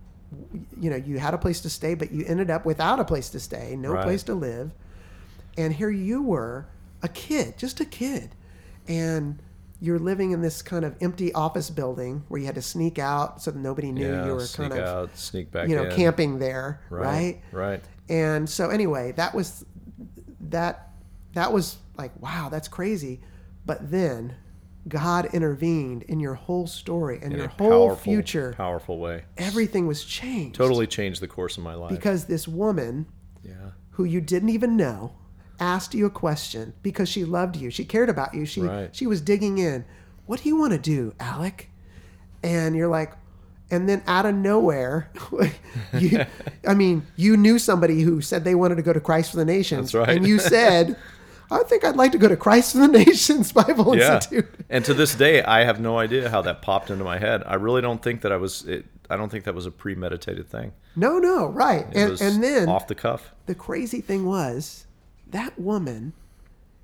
you 0.80 0.88
know, 0.90 0.96
you 0.96 1.18
had 1.18 1.34
a 1.34 1.38
place 1.38 1.60
to 1.60 1.70
stay, 1.70 1.94
but 1.94 2.10
you 2.10 2.24
ended 2.26 2.50
up 2.50 2.64
without 2.64 2.98
a 3.00 3.04
place 3.04 3.28
to 3.30 3.40
stay, 3.40 3.76
no 3.76 3.92
Right. 3.92 4.04
place 4.04 4.22
to 4.24 4.34
live. 4.34 4.72
And 5.58 5.74
here 5.74 5.90
you 5.90 6.22
were, 6.22 6.66
a 7.02 7.08
kid, 7.08 7.58
just 7.58 7.80
a 7.80 7.84
kid. 7.84 8.30
And 8.88 9.40
you're 9.80 9.98
living 9.98 10.30
in 10.30 10.40
this 10.40 10.62
kind 10.62 10.84
of 10.84 10.96
empty 11.00 11.32
office 11.34 11.70
building 11.70 12.24
where 12.28 12.40
you 12.40 12.46
had 12.46 12.54
to 12.54 12.62
sneak 12.62 12.98
out 12.98 13.42
so 13.42 13.50
that 13.50 13.58
nobody 13.58 13.92
knew 13.92 14.08
yeah, 14.08 14.26
you 14.26 14.34
were 14.34 14.46
kind 14.46 14.72
of, 14.72 14.78
out, 14.78 15.16
sneak 15.16 15.50
back 15.50 15.68
you 15.68 15.76
know, 15.76 15.84
in. 15.84 15.94
camping 15.94 16.38
there, 16.38 16.80
right? 16.90 17.40
Right. 17.52 17.82
And 18.08 18.48
so 18.48 18.70
anyway, 18.70 19.12
that 19.12 19.34
was 19.34 19.64
that 20.48 20.90
that 21.34 21.52
was 21.52 21.76
like 21.96 22.12
wow, 22.20 22.48
that's 22.50 22.68
crazy. 22.68 23.20
But 23.66 23.90
then 23.90 24.36
God 24.88 25.26
intervened 25.34 26.04
in 26.04 26.20
your 26.20 26.34
whole 26.34 26.66
story 26.66 27.18
and 27.22 27.32
In 27.32 27.38
your 27.38 27.48
whole 27.48 27.88
powerful, 27.88 28.12
future. 28.12 28.54
powerful 28.56 28.98
way. 28.98 29.24
Everything 29.36 29.86
was 29.86 30.04
changed. 30.04 30.54
Totally 30.54 30.86
changed 30.86 31.20
the 31.20 31.28
course 31.28 31.56
of 31.56 31.64
my 31.64 31.74
life. 31.74 31.90
Because 31.90 32.26
this 32.26 32.46
woman 32.46 33.06
yeah. 33.42 33.72
who 33.90 34.04
you 34.04 34.20
didn't 34.20 34.50
even 34.50 34.76
know 34.76 35.12
asked 35.60 35.94
you 35.94 36.06
a 36.06 36.10
question 36.10 36.74
because 36.82 37.08
she 37.08 37.24
loved 37.24 37.56
you. 37.56 37.70
She 37.70 37.84
cared 37.84 38.08
about 38.08 38.34
you. 38.34 38.44
She 38.46 38.60
Right. 38.62 38.94
she 38.94 39.06
was 39.06 39.20
digging 39.20 39.58
in. 39.58 39.84
what 40.26 40.42
do 40.42 40.48
you 40.48 40.56
want 40.56 40.72
to 40.72 40.78
do, 40.78 41.14
Alec? 41.20 41.70
And 42.42 42.74
you're 42.76 42.88
like, 42.88 43.12
and 43.70 43.88
then 43.88 44.02
out 44.06 44.26
of 44.26 44.34
nowhere, 44.34 45.10
you, 45.98 46.24
I 46.66 46.74
mean, 46.74 47.06
you 47.16 47.36
knew 47.36 47.58
somebody 47.58 48.02
who 48.02 48.20
said 48.20 48.44
they 48.44 48.54
wanted 48.54 48.76
to 48.76 48.82
go 48.82 48.92
to 48.92 49.00
Christ 49.00 49.30
for 49.30 49.36
the 49.36 49.44
Nations. 49.44 49.92
That's 49.92 50.06
right. 50.08 50.16
And 50.16 50.26
you 50.26 50.38
said, 50.54 50.96
I 51.50 51.62
think 51.64 51.84
I'd 51.84 51.96
like 51.96 52.12
to 52.12 52.18
go 52.18 52.28
to 52.28 52.36
Christ 52.36 52.72
for 52.72 52.78
the 52.78 52.88
Nations 52.88 53.52
Bible 53.60 53.96
Yeah. 53.96 54.16
Institute. 54.16 54.48
And 54.68 54.84
to 54.84 54.94
this 54.94 55.14
day, 55.14 55.42
I 55.42 55.64
have 55.64 55.80
no 55.80 55.98
idea 55.98 56.28
how 56.28 56.42
that 56.42 56.62
popped 56.62 56.90
into 56.90 57.04
my 57.04 57.18
head. 57.18 57.42
I 57.46 57.54
really 57.54 57.82
don't 57.82 58.02
think 58.02 58.20
that 58.22 58.32
I 58.32 58.36
was. 58.36 58.64
It, 58.64 58.84
I 59.08 59.16
don't 59.16 59.30
think 59.30 59.44
that 59.44 59.54
was 59.54 59.66
a 59.66 59.70
premeditated 59.70 60.48
thing. 60.48 60.72
No, 60.96 61.18
no, 61.18 61.46
right. 61.48 61.86
It 61.92 61.96
And, 61.96 62.20
and 62.20 62.42
then 62.42 62.68
off 62.68 62.88
the 62.88 62.96
cuff. 62.96 63.32
the 63.46 63.54
crazy 63.54 64.00
thing 64.00 64.24
was 64.26 64.85
that 65.30 65.58
woman, 65.58 66.12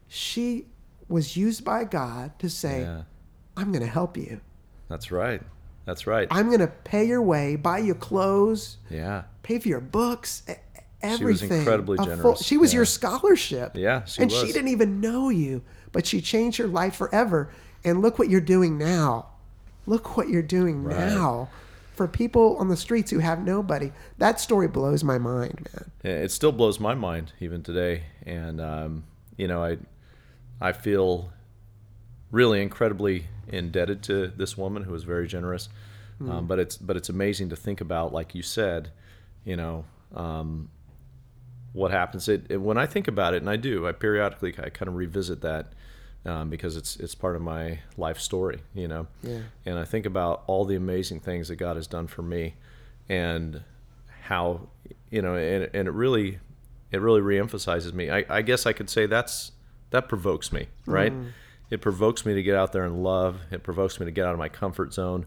she 0.09 0.67
was 1.09 1.37
used 1.37 1.65
by 1.65 1.85
God 1.85 2.39
to 2.39 2.49
say, 2.49 2.81
Yeah, 2.83 3.03
I'm 3.57 3.71
going 3.73 3.83
to 3.85 3.91
help 3.91 4.17
you. 4.17 4.41
that's 4.89 5.11
right. 5.11 5.43
That's 5.85 6.07
right. 6.07 6.29
I'm 6.31 6.47
going 6.47 6.61
to 6.61 6.69
pay 6.69 7.05
your 7.05 7.23
way, 7.23 7.57
buy 7.57 7.79
you 7.79 7.95
clothes, 7.95 8.77
yeah, 8.89 9.25
pay 9.43 9.59
for 9.59 9.67
your 9.69 9.81
books, 9.81 10.43
e- 10.49 10.53
She 11.17 11.25
was 11.25 11.43
incredibly 11.43 11.99
A 12.01 12.05
generous, 12.05 12.43
she 12.45 12.57
was 12.57 12.73
yeah. 12.73 12.79
your 12.79 12.85
scholarship. 12.85 13.73
Yeah, 13.77 14.05
she 14.05 14.23
and 14.23 14.31
was. 14.31 14.41
she 14.41 14.53
didn't 14.53 14.69
even 14.69 15.01
know 15.01 15.29
you, 15.29 15.63
but 15.91 16.07
she 16.07 16.21
changed 16.21 16.59
your 16.59 16.69
life 16.69 16.95
forever. 16.95 17.51
And 17.85 18.01
look 18.01 18.17
what 18.19 18.31
you're 18.31 18.41
doing 18.41 18.79
now. 18.79 19.27
Look 19.87 20.17
what 20.17 20.29
you're 20.29 20.41
doing 20.43 20.85
Right. 20.85 20.97
now 20.97 21.49
for 22.03 22.09
people 22.09 22.57
on 22.57 22.67
the 22.67 22.77
streets 22.77 23.13
who 23.13 23.21
have 23.21 23.45
nobody. 23.45 23.93
That 24.19 24.41
story 24.41 24.67
blows 24.67 25.05
my 25.05 25.19
mind, 25.19 25.69
man. 25.73 26.15
it 26.25 26.33
still 26.33 26.51
blows 26.51 26.81
my 26.81 26.95
mind 26.95 27.33
even 27.39 27.63
today. 27.63 28.03
And 28.27 28.61
um, 28.61 29.05
you 29.37 29.47
know, 29.47 29.63
I 29.63 29.79
I 30.61 30.73
feel 30.73 31.33
really 32.33 32.61
incredibly 32.61 33.27
indebted 33.47 34.03
to 34.05 34.29
this 34.29 34.59
woman 34.59 34.83
who 34.83 34.91
was 34.91 35.05
very 35.05 35.29
generous. 35.29 35.69
Um, 36.21 36.47
but 36.47 36.61
it's 36.61 36.77
but 36.77 36.97
it's 36.97 37.09
amazing 37.09 37.49
to 37.51 37.57
think 37.57 37.81
about, 37.81 38.13
like 38.13 38.33
you 38.33 38.43
said, 38.43 38.91
you 39.45 39.57
know, 39.57 39.85
um, 40.15 40.69
what 41.73 41.91
happens. 41.91 42.29
It, 42.29 42.47
it 42.49 42.59
when 42.59 42.79
I 42.79 42.87
think 42.87 43.09
about 43.09 43.35
it, 43.35 43.39
and 43.43 43.51
I 43.51 43.57
do, 43.57 43.89
I 43.89 43.93
periodically 43.93 44.55
I 44.59 44.71
kind 44.71 44.89
of 44.89 44.95
revisit 44.95 45.41
that 45.41 45.73
um, 46.25 46.51
because 46.51 46.77
it's 46.77 46.97
it's 46.97 47.15
part 47.15 47.37
of 47.37 47.43
my 47.43 47.81
life 47.97 48.19
story, 48.19 48.63
you 48.75 48.89
know. 48.89 49.07
Yeah. 49.23 49.41
And 49.67 49.79
I 49.79 49.85
think 49.85 50.07
about 50.07 50.45
all 50.47 50.65
the 50.65 50.77
amazing 50.77 51.21
things 51.21 51.49
that 51.49 51.57
God 51.57 51.77
has 51.77 51.87
done 51.87 52.07
for 52.07 52.23
me, 52.23 52.55
and 53.09 53.63
how 54.23 54.69
you 55.11 55.23
know, 55.23 55.35
and, 55.35 55.69
and 55.75 55.89
it 55.89 55.93
really 55.93 56.39
it 56.91 57.01
really 57.01 57.21
reemphasizes 57.21 57.93
me. 57.93 58.11
I, 58.11 58.25
I 58.29 58.43
guess 58.43 58.67
I 58.67 58.73
could 58.73 58.91
say 58.91 59.07
that's 59.07 59.53
that 59.91 60.09
provokes 60.09 60.53
me, 60.53 60.69
right? 60.87 61.13
It 61.71 61.81
provokes 61.81 62.27
me 62.27 62.35
to 62.35 62.43
get 62.43 62.55
out 62.55 62.73
there 62.73 62.85
and 62.85 63.03
love. 63.03 63.41
It 63.51 63.63
provokes 63.63 63.99
me 63.99 64.07
to 64.07 64.13
get 64.13 64.27
out 64.27 64.33
of 64.33 64.39
my 64.39 64.49
comfort 64.51 64.93
zone 64.93 65.25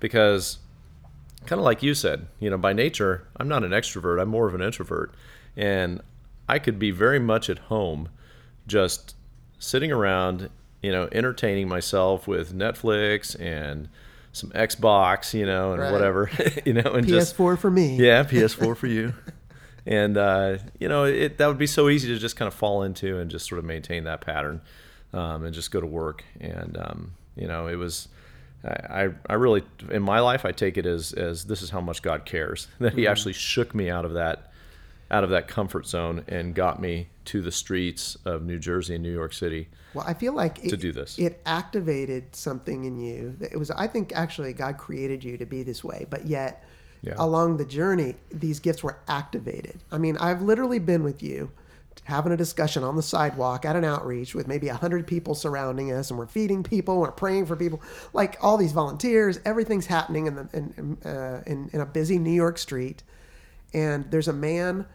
because 0.00 0.58
kind 1.46 1.58
of 1.58 1.64
like 1.64 1.82
you 1.82 1.94
said, 1.94 2.26
you 2.40 2.50
know, 2.50 2.58
by 2.58 2.72
nature, 2.72 3.26
I'm 3.36 3.48
not 3.48 3.64
an 3.64 3.70
extrovert. 3.70 4.20
I'm 4.20 4.28
more 4.28 4.46
of 4.46 4.54
an 4.54 4.60
introvert. 4.62 5.14
And 5.56 6.00
I 6.48 6.58
could 6.58 6.78
be 6.78 6.90
very 6.90 7.18
much 7.18 7.50
at 7.50 7.58
home 7.58 8.08
just 8.66 9.16
sitting 9.58 9.90
around, 9.92 10.50
you 10.82 10.92
know, 10.92 11.08
entertaining 11.12 11.68
myself 11.68 12.26
with 12.28 12.54
Netflix 12.54 13.38
and 13.40 13.88
some 14.32 14.50
Xbox, 14.50 15.34
you 15.34 15.46
know, 15.46 15.72
and 15.72 15.82
Right. 15.82 15.92
whatever, 15.92 16.30
you 16.64 16.74
know, 16.74 16.92
and 16.92 17.06
just 17.06 17.36
PS4 17.36 17.58
for 17.58 17.70
me. 17.70 17.96
yeah, 17.96 18.22
PS4 18.30 18.76
for 18.76 18.86
you. 18.86 19.14
And 19.86 20.16
uh, 20.18 20.58
you 20.78 20.88
know, 20.88 21.04
it 21.04 21.38
that 21.38 21.46
would 21.46 21.58
be 21.58 21.66
so 21.66 21.88
easy 21.88 22.08
to 22.08 22.18
just 22.18 22.36
kind 22.36 22.46
of 22.46 22.54
fall 22.54 22.82
into 22.82 23.18
and 23.18 23.30
just 23.30 23.48
sort 23.48 23.58
of 23.58 23.64
maintain 23.64 24.04
that 24.04 24.20
pattern, 24.20 24.60
um, 25.14 25.44
and 25.44 25.54
just 25.54 25.70
go 25.70 25.80
to 25.80 25.86
work. 25.86 26.24
And 26.40 26.76
um, 26.78 27.12
you 27.36 27.48
know, 27.48 27.68
it 27.68 27.76
was, 27.76 28.08
I, 28.62 29.04
I 29.04 29.08
I 29.30 29.34
really 29.34 29.62
in 29.90 30.02
my 30.02 30.20
life 30.20 30.44
I 30.44 30.52
take 30.52 30.76
it 30.76 30.84
as 30.84 31.12
as 31.14 31.46
this 31.46 31.62
is 31.62 31.70
how 31.70 31.80
much 31.80 32.02
God 32.02 32.26
cares 32.26 32.68
that 32.80 32.92
He 32.94 33.06
actually 33.06 33.32
shook 33.32 33.74
me 33.74 33.88
out 33.88 34.04
of 34.04 34.12
that, 34.12 34.52
out 35.10 35.24
of 35.24 35.30
that 35.30 35.48
comfort 35.48 35.86
zone 35.86 36.22
and 36.28 36.54
got 36.54 36.82
me 36.82 37.08
to 37.28 37.42
the 37.42 37.52
streets 37.52 38.16
of 38.24 38.42
New 38.42 38.58
Jersey 38.58 38.94
and 38.94 39.02
New 39.02 39.12
York 39.12 39.34
City. 39.34 39.68
Well, 39.92 40.04
I 40.06 40.14
feel 40.14 40.32
like 40.32 40.64
it, 40.64 40.70
To 40.70 40.76
do 40.78 40.92
this. 40.92 41.18
it 41.18 41.40
activated 41.44 42.34
something 42.34 42.84
in 42.84 42.98
you. 42.98 43.36
It 43.40 43.58
was, 43.58 43.70
I 43.70 43.86
think, 43.86 44.12
actually, 44.14 44.52
God 44.54 44.78
created 44.78 45.22
you 45.22 45.36
to 45.36 45.44
be 45.44 45.62
this 45.62 45.84
way, 45.84 46.06
but 46.08 46.26
yet, 46.26 46.64
Yeah. 47.02 47.14
along 47.18 47.58
the 47.58 47.64
journey, 47.66 48.16
these 48.30 48.60
gifts 48.60 48.82
were 48.82 48.98
activated. 49.08 49.82
I 49.92 49.98
mean, 49.98 50.16
I've 50.16 50.40
literally 50.40 50.78
been 50.78 51.02
with 51.04 51.22
you, 51.22 51.50
having 52.04 52.32
a 52.32 52.36
discussion 52.36 52.82
on 52.82 52.96
the 52.96 53.02
sidewalk 53.02 53.66
at 53.66 53.76
an 53.76 53.84
outreach 53.84 54.34
with 54.34 54.48
maybe 54.48 54.68
a 54.68 54.74
hundred 54.74 55.06
people 55.06 55.34
surrounding 55.34 55.92
us, 55.92 56.08
and 56.10 56.18
we're 56.18 56.26
feeding 56.26 56.62
people, 56.62 56.98
we're 57.00 57.10
praying 57.12 57.44
for 57.44 57.56
people, 57.56 57.82
like 58.14 58.38
all 58.40 58.56
these 58.56 58.72
volunteers. 58.72 59.38
Everything's 59.44 59.86
happening 59.86 60.26
in 60.26 60.34
the 60.36 60.48
in 60.54 60.96
uh, 61.04 61.42
in, 61.46 61.68
in 61.74 61.80
a 61.82 61.86
busy 61.86 62.18
New 62.18 62.32
York 62.32 62.56
street, 62.56 63.02
and 63.74 64.10
there's 64.10 64.28
a 64.28 64.32
man 64.32 64.86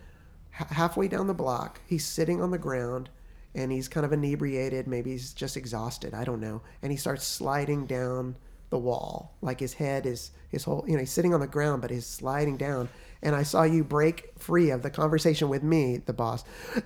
h- 0.60 0.68
halfway 0.70 1.08
down 1.08 1.28
the 1.28 1.34
block. 1.34 1.80
He's 1.86 2.06
sitting 2.06 2.42
on 2.42 2.52
the 2.52 2.58
ground 2.58 3.10
and 3.56 3.72
he's 3.72 3.88
kind 3.88 4.06
of 4.06 4.14
inebriated. 4.14 4.88
Maybe 4.88 5.12
he's 5.12 5.34
just 5.34 5.58
exhausted. 5.58 6.14
I 6.14 6.24
don't 6.24 6.40
know. 6.40 6.62
And 6.82 6.92
he 6.92 6.98
starts 6.98 7.26
sliding 7.26 7.86
down 7.86 8.36
the 8.70 8.80
wall. 8.80 9.36
Like 9.42 9.60
his 9.60 9.74
head 9.74 10.06
is, 10.06 10.32
his 10.50 10.64
whole, 10.64 10.84
you 10.88 10.94
know, 10.94 11.00
he's 11.00 11.12
sitting 11.12 11.34
on 11.34 11.40
the 11.40 11.48
ground, 11.48 11.82
but 11.82 11.92
he's 11.92 12.06
sliding 12.06 12.58
down. 12.58 12.90
And 13.22 13.36
I 13.36 13.44
saw 13.44 13.64
you 13.64 13.84
break 13.84 14.32
free 14.38 14.72
of 14.72 14.82
the 14.82 14.90
conversation 14.90 15.48
with 15.48 15.64
me, 15.64 15.98
the 15.98 16.12
boss, 16.12 16.44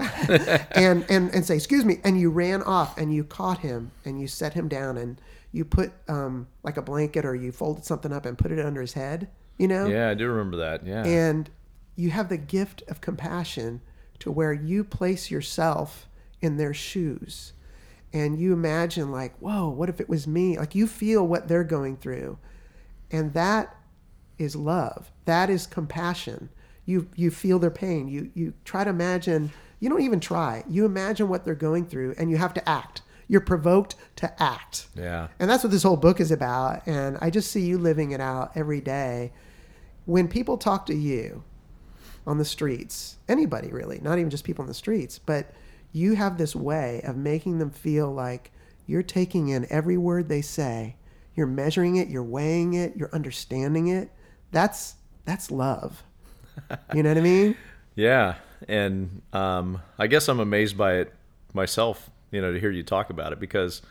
and, 0.71 1.03
and, 1.09 1.33
and 1.33 1.45
say, 1.45 1.55
excuse 1.55 1.83
me. 1.83 1.99
And 2.03 2.19
you 2.19 2.29
ran 2.29 2.61
off 2.61 2.97
and 2.97 3.13
you 3.13 3.23
caught 3.23 3.59
him 3.59 3.91
and 4.05 4.19
you 4.19 4.27
set 4.27 4.53
him 4.53 4.67
down 4.67 4.97
and 4.97 5.19
you 5.51 5.65
put 5.65 5.93
um, 6.07 6.47
like 6.63 6.77
a 6.77 6.81
blanket 6.81 7.25
or 7.25 7.33
you 7.35 7.51
folded 7.51 7.85
something 7.85 8.11
up 8.13 8.25
and 8.25 8.37
put 8.37 8.51
it 8.51 8.63
under 8.63 8.81
his 8.81 8.93
head, 8.93 9.29
you 9.57 9.67
know? 9.67 9.87
Yeah, 9.87 10.09
I 10.09 10.13
do 10.13 10.27
remember 10.27 10.57
that. 10.57 10.85
Yeah, 10.85 11.03
and 11.05 11.49
you 11.97 12.11
have 12.11 12.29
the 12.29 12.37
gift 12.37 12.83
of 12.87 13.01
compassion 13.01 13.81
to 14.19 14.31
where 14.31 14.53
you 14.53 14.83
place 14.83 15.29
yourself 15.29 16.07
in 16.39 16.57
their 16.57 16.73
shoes. 16.73 17.53
And 18.13 18.39
you 18.39 18.53
imagine 18.53 19.11
like 19.11 19.37
whoa 19.39 19.67
what 19.67 19.89
if 19.89 19.99
it 19.99 20.07
was 20.07 20.25
me? 20.25 20.57
Like 20.57 20.75
you 20.75 20.87
feel 20.87 21.27
what 21.27 21.47
they're 21.47 21.63
going 21.63 21.97
through. 21.97 22.37
And 23.11 23.33
that 23.33 23.75
is 24.37 24.55
love. 24.55 25.11
That 25.25 25.49
is 25.49 25.67
compassion. 25.67 26.49
You 26.85 27.09
you 27.15 27.31
feel 27.31 27.59
their 27.59 27.71
pain. 27.71 28.07
You 28.07 28.31
you 28.33 28.53
try 28.63 28.83
to 28.83 28.89
imagine 28.89 29.51
you 29.79 29.89
don't 29.89 30.01
even 30.01 30.19
try. 30.19 30.63
You 30.69 30.85
imagine 30.85 31.27
what 31.27 31.43
they're 31.43 31.55
going 31.55 31.87
through 31.87 32.15
and 32.17 32.29
you 32.29 32.37
have 32.37 32.53
to 32.53 32.69
act. 32.69 33.01
You're 33.27 33.41
provoked 33.41 33.95
to 34.17 34.41
act. 34.41 34.87
Yeah, 34.95 35.27
and 35.37 35.49
that's 35.49 35.63
what 35.63 35.71
this 35.71 35.83
whole 35.83 35.97
book 35.97 36.21
is 36.21 36.31
about. 36.31 36.87
And 36.87 37.17
I 37.19 37.29
just 37.29 37.51
see 37.51 37.65
you 37.65 37.77
living 37.77 38.11
it 38.11 38.21
out 38.21 38.51
every 38.55 38.79
day. 38.79 39.33
When 40.05 40.29
people 40.29 40.57
talk 40.57 40.85
to 40.85 40.95
you 40.95 41.43
on 42.27 42.37
the 42.37 42.45
streets, 42.45 43.17
anybody 43.27 43.69
really, 43.71 43.99
not 44.03 44.19
even 44.19 44.29
just 44.29 44.43
people 44.43 44.61
on 44.61 44.67
the 44.67 44.73
streets, 44.73 45.17
but 45.17 45.53
you 45.93 46.15
have 46.15 46.37
this 46.37 46.55
way 46.55 47.01
of 47.05 47.15
making 47.15 47.57
them 47.57 47.71
feel 47.71 48.13
like 48.13 48.51
you're 48.85 49.01
taking 49.01 49.47
in 49.47 49.65
every 49.69 49.97
word 49.97 50.27
they 50.27 50.41
say. 50.41 50.97
You're 51.35 51.47
measuring 51.47 51.95
it, 51.95 52.09
you're 52.09 52.23
weighing 52.23 52.73
it, 52.73 52.95
you're 52.97 53.09
understanding 53.13 53.87
it. 53.87 54.11
That's 54.51 54.95
that's 55.25 55.49
love. 55.51 56.03
You 56.93 57.03
know 57.03 57.09
what 57.09 57.17
I 57.17 57.21
mean? 57.21 57.55
Yeah, 57.95 58.35
and 58.67 59.23
um, 59.33 59.81
I 59.97 60.05
guess 60.05 60.27
I'm 60.27 60.39
amazed 60.39 60.77
by 60.77 60.97
it 60.97 61.13
myself. 61.55 62.11
You 62.29 62.41
know, 62.41 62.53
to 62.53 62.59
hear 62.59 62.69
you 62.69 62.83
talk 62.83 63.09
about 63.09 63.33
it 63.33 63.39
because 63.39 63.81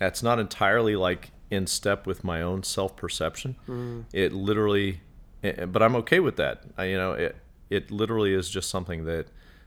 that's 0.00 0.20
not 0.20 0.40
entirely 0.40 0.96
like 0.96 1.30
in 1.48 1.68
step 1.68 2.04
with 2.04 2.24
my 2.24 2.42
own 2.42 2.64
self 2.64 2.96
perception. 2.96 3.54
It 4.12 4.32
literally, 4.32 5.00
eh, 5.44 5.66
but 5.66 5.80
I'm 5.80 5.94
okay 5.96 6.18
with 6.18 6.36
that. 6.38 6.64
I, 6.76 6.86
you 6.86 6.96
know, 6.96 7.12
it 7.12 7.36
it 7.74 7.90
literally 7.90 8.34
is 8.34 8.48
just 8.50 8.68
something 8.70 9.04
that 9.04 9.26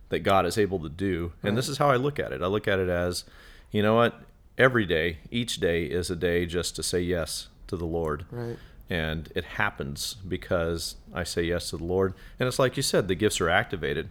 that 0.10 0.20
God 0.20 0.46
is 0.46 0.58
able 0.58 0.80
to 0.80 0.90
do, 0.90 1.34
and 1.44 1.58
this 1.58 1.68
is 1.68 1.78
how 1.80 1.90
I 1.90 1.96
look 1.96 2.20
at 2.20 2.32
it. 2.32 2.42
I 2.42 2.46
look 2.48 2.68
at 2.68 2.78
it 2.80 2.90
as, 2.90 3.24
you 3.72 3.82
know 3.82 3.96
what, 3.96 4.22
every 4.58 4.86
day, 4.86 5.18
each 5.32 5.60
day 5.60 5.86
is 5.86 6.12
a 6.12 6.16
day 6.16 6.46
just 6.46 6.76
to 6.76 6.84
say 6.84 7.02
yes 7.02 7.48
to 7.68 7.76
the 7.76 7.86
Lord 7.88 8.26
Right. 8.32 8.58
and 8.90 9.32
it 9.36 9.44
happens 9.44 10.18
because 10.28 10.96
I 11.14 11.24
say 11.24 11.44
yes 11.44 11.72
to 11.72 11.78
the 11.78 11.84
Lord. 11.86 12.14
And 12.40 12.48
it's 12.48 12.60
like 12.60 12.78
you 12.78 12.84
said, 12.84 13.08
the 13.08 13.16
gifts 13.16 13.42
are 13.42 13.50
activated, 13.50 14.10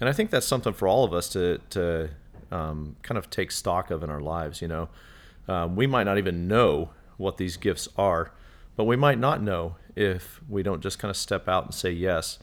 and 0.00 0.08
I 0.08 0.12
think 0.12 0.30
that's 0.30 0.46
something 0.46 0.72
for 0.72 0.88
all 0.88 1.04
of 1.04 1.12
us 1.14 1.28
to 1.30 1.60
to 1.70 2.10
um, 2.50 2.96
kind 3.02 3.16
of 3.18 3.30
take 3.30 3.50
stock 3.52 3.90
of 3.90 4.02
in 4.02 4.10
our 4.10 4.20
lives. 4.20 4.60
You 4.60 4.68
know, 4.68 4.88
um, 5.48 5.76
we 5.76 5.86
might 5.86 6.04
not 6.04 6.18
even 6.18 6.48
know 6.48 6.90
what 7.18 7.36
these 7.36 7.56
gifts 7.56 7.88
are, 7.96 8.32
but 8.76 8.84
we 8.84 8.96
might 8.96 9.18
not 9.18 9.40
know 9.40 9.76
if 9.94 10.40
we 10.48 10.62
don't 10.62 10.82
just 10.82 10.98
kind 10.98 11.10
of 11.10 11.16
step 11.16 11.48
out 11.48 11.64
and 11.66 11.72
say 11.74 11.90
yes. 11.92 12.38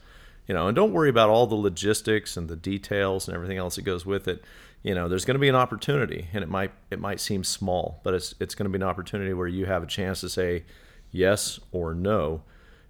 You 0.46 0.54
know, 0.54 0.68
and 0.68 0.76
don't 0.76 0.92
worry 0.92 1.08
about 1.08 1.30
all 1.30 1.46
the 1.46 1.54
logistics 1.54 2.36
and 2.36 2.48
the 2.48 2.56
details 2.56 3.28
and 3.28 3.34
everything 3.34 3.56
else 3.56 3.76
that 3.76 3.82
goes 3.82 4.04
with 4.04 4.28
it. 4.28 4.44
You 4.82 4.94
know, 4.94 5.08
there's 5.08 5.24
going 5.24 5.36
to 5.36 5.40
be 5.40 5.48
an 5.48 5.54
opportunity, 5.54 6.28
and 6.34 6.42
it 6.42 6.50
might 6.50 6.72
it 6.90 7.00
might 7.00 7.20
seem 7.20 7.44
small, 7.44 8.00
but 8.04 8.12
it's 8.12 8.34
it's 8.40 8.54
going 8.54 8.70
to 8.70 8.78
be 8.78 8.82
an 8.82 8.88
opportunity 8.88 9.32
where 9.32 9.48
you 9.48 9.66
have 9.66 9.82
a 9.82 9.86
chance 9.86 10.20
to 10.20 10.28
say 10.28 10.64
yes 11.10 11.58
or 11.72 11.94
no. 11.94 12.42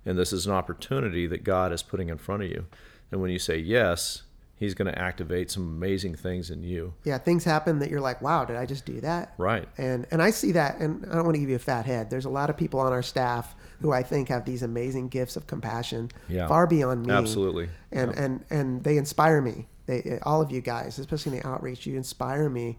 And 0.05 0.19
this 0.19 0.33
is 0.33 0.47
an 0.47 0.53
opportunity 0.53 1.27
that 1.29 1.45
God 1.45 1.73
is 1.73 1.83
putting 1.83 2.09
in 2.09 2.19
front 2.19 2.43
of 2.43 2.51
you. 2.51 2.67
And 3.11 3.21
when 3.21 3.31
you 3.31 3.39
say 3.39 3.57
yes, 3.57 4.23
He's 4.65 4.75
going 4.75 4.93
to 4.93 4.99
activate 4.99 5.51
some 5.51 5.63
amazing 5.63 6.17
things 6.17 6.51
in 6.51 6.63
you. 6.65 6.95
Yeah, 7.05 7.19
things 7.19 7.45
happen 7.45 7.79
that 7.79 7.91
you're 7.91 8.01
like, 8.01 8.21
wow, 8.21 8.45
did 8.45 8.57
I 8.57 8.67
just 8.67 8.85
do 8.85 9.01
that? 9.03 9.35
Right. 9.39 9.69
And 9.79 10.07
and 10.11 10.21
I 10.21 10.31
see 10.31 10.53
that, 10.53 10.79
and 10.81 11.07
I 11.11 11.15
don't 11.15 11.25
want 11.25 11.37
to 11.37 11.41
give 11.41 11.49
you 11.51 11.57
a 11.57 11.61
fat 11.61 11.87
head. 11.87 12.11
There's 12.11 12.25
a 12.25 12.31
lot 12.31 12.51
of 12.51 12.57
people 12.57 12.81
on 12.81 12.93
our 12.93 13.03
staff 13.03 13.55
who 13.81 13.93
I 13.93 14.03
think 14.03 14.29
have 14.29 14.45
these 14.45 14.63
amazing 14.63 15.09
gifts 15.09 15.37
of 15.37 15.47
compassion, 15.47 16.11
Yeah. 16.29 16.49
far 16.49 16.67
beyond 16.67 17.07
me. 17.07 17.13
Absolutely. 17.15 17.69
And 17.93 18.13
Yeah. 18.13 18.23
and 18.25 18.45
and 18.51 18.85
they 18.85 18.97
inspire 18.97 19.41
me. 19.41 19.69
They 19.87 20.19
all 20.23 20.41
of 20.41 20.51
you 20.51 20.61
guys, 20.61 20.99
especially 20.99 21.37
in 21.37 21.43
the 21.43 21.47
outreach, 21.49 21.87
you 21.87 21.97
inspire 21.97 22.49
me, 22.49 22.79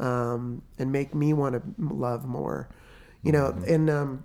um, 0.00 0.62
and 0.78 0.90
make 0.92 1.14
me 1.14 1.32
want 1.32 1.54
to 1.54 1.62
love 1.94 2.24
more. 2.26 2.68
You 3.22 3.32
know, 3.32 3.52
Mm-hmm. 3.52 3.74
and 3.74 3.90
um, 3.90 4.24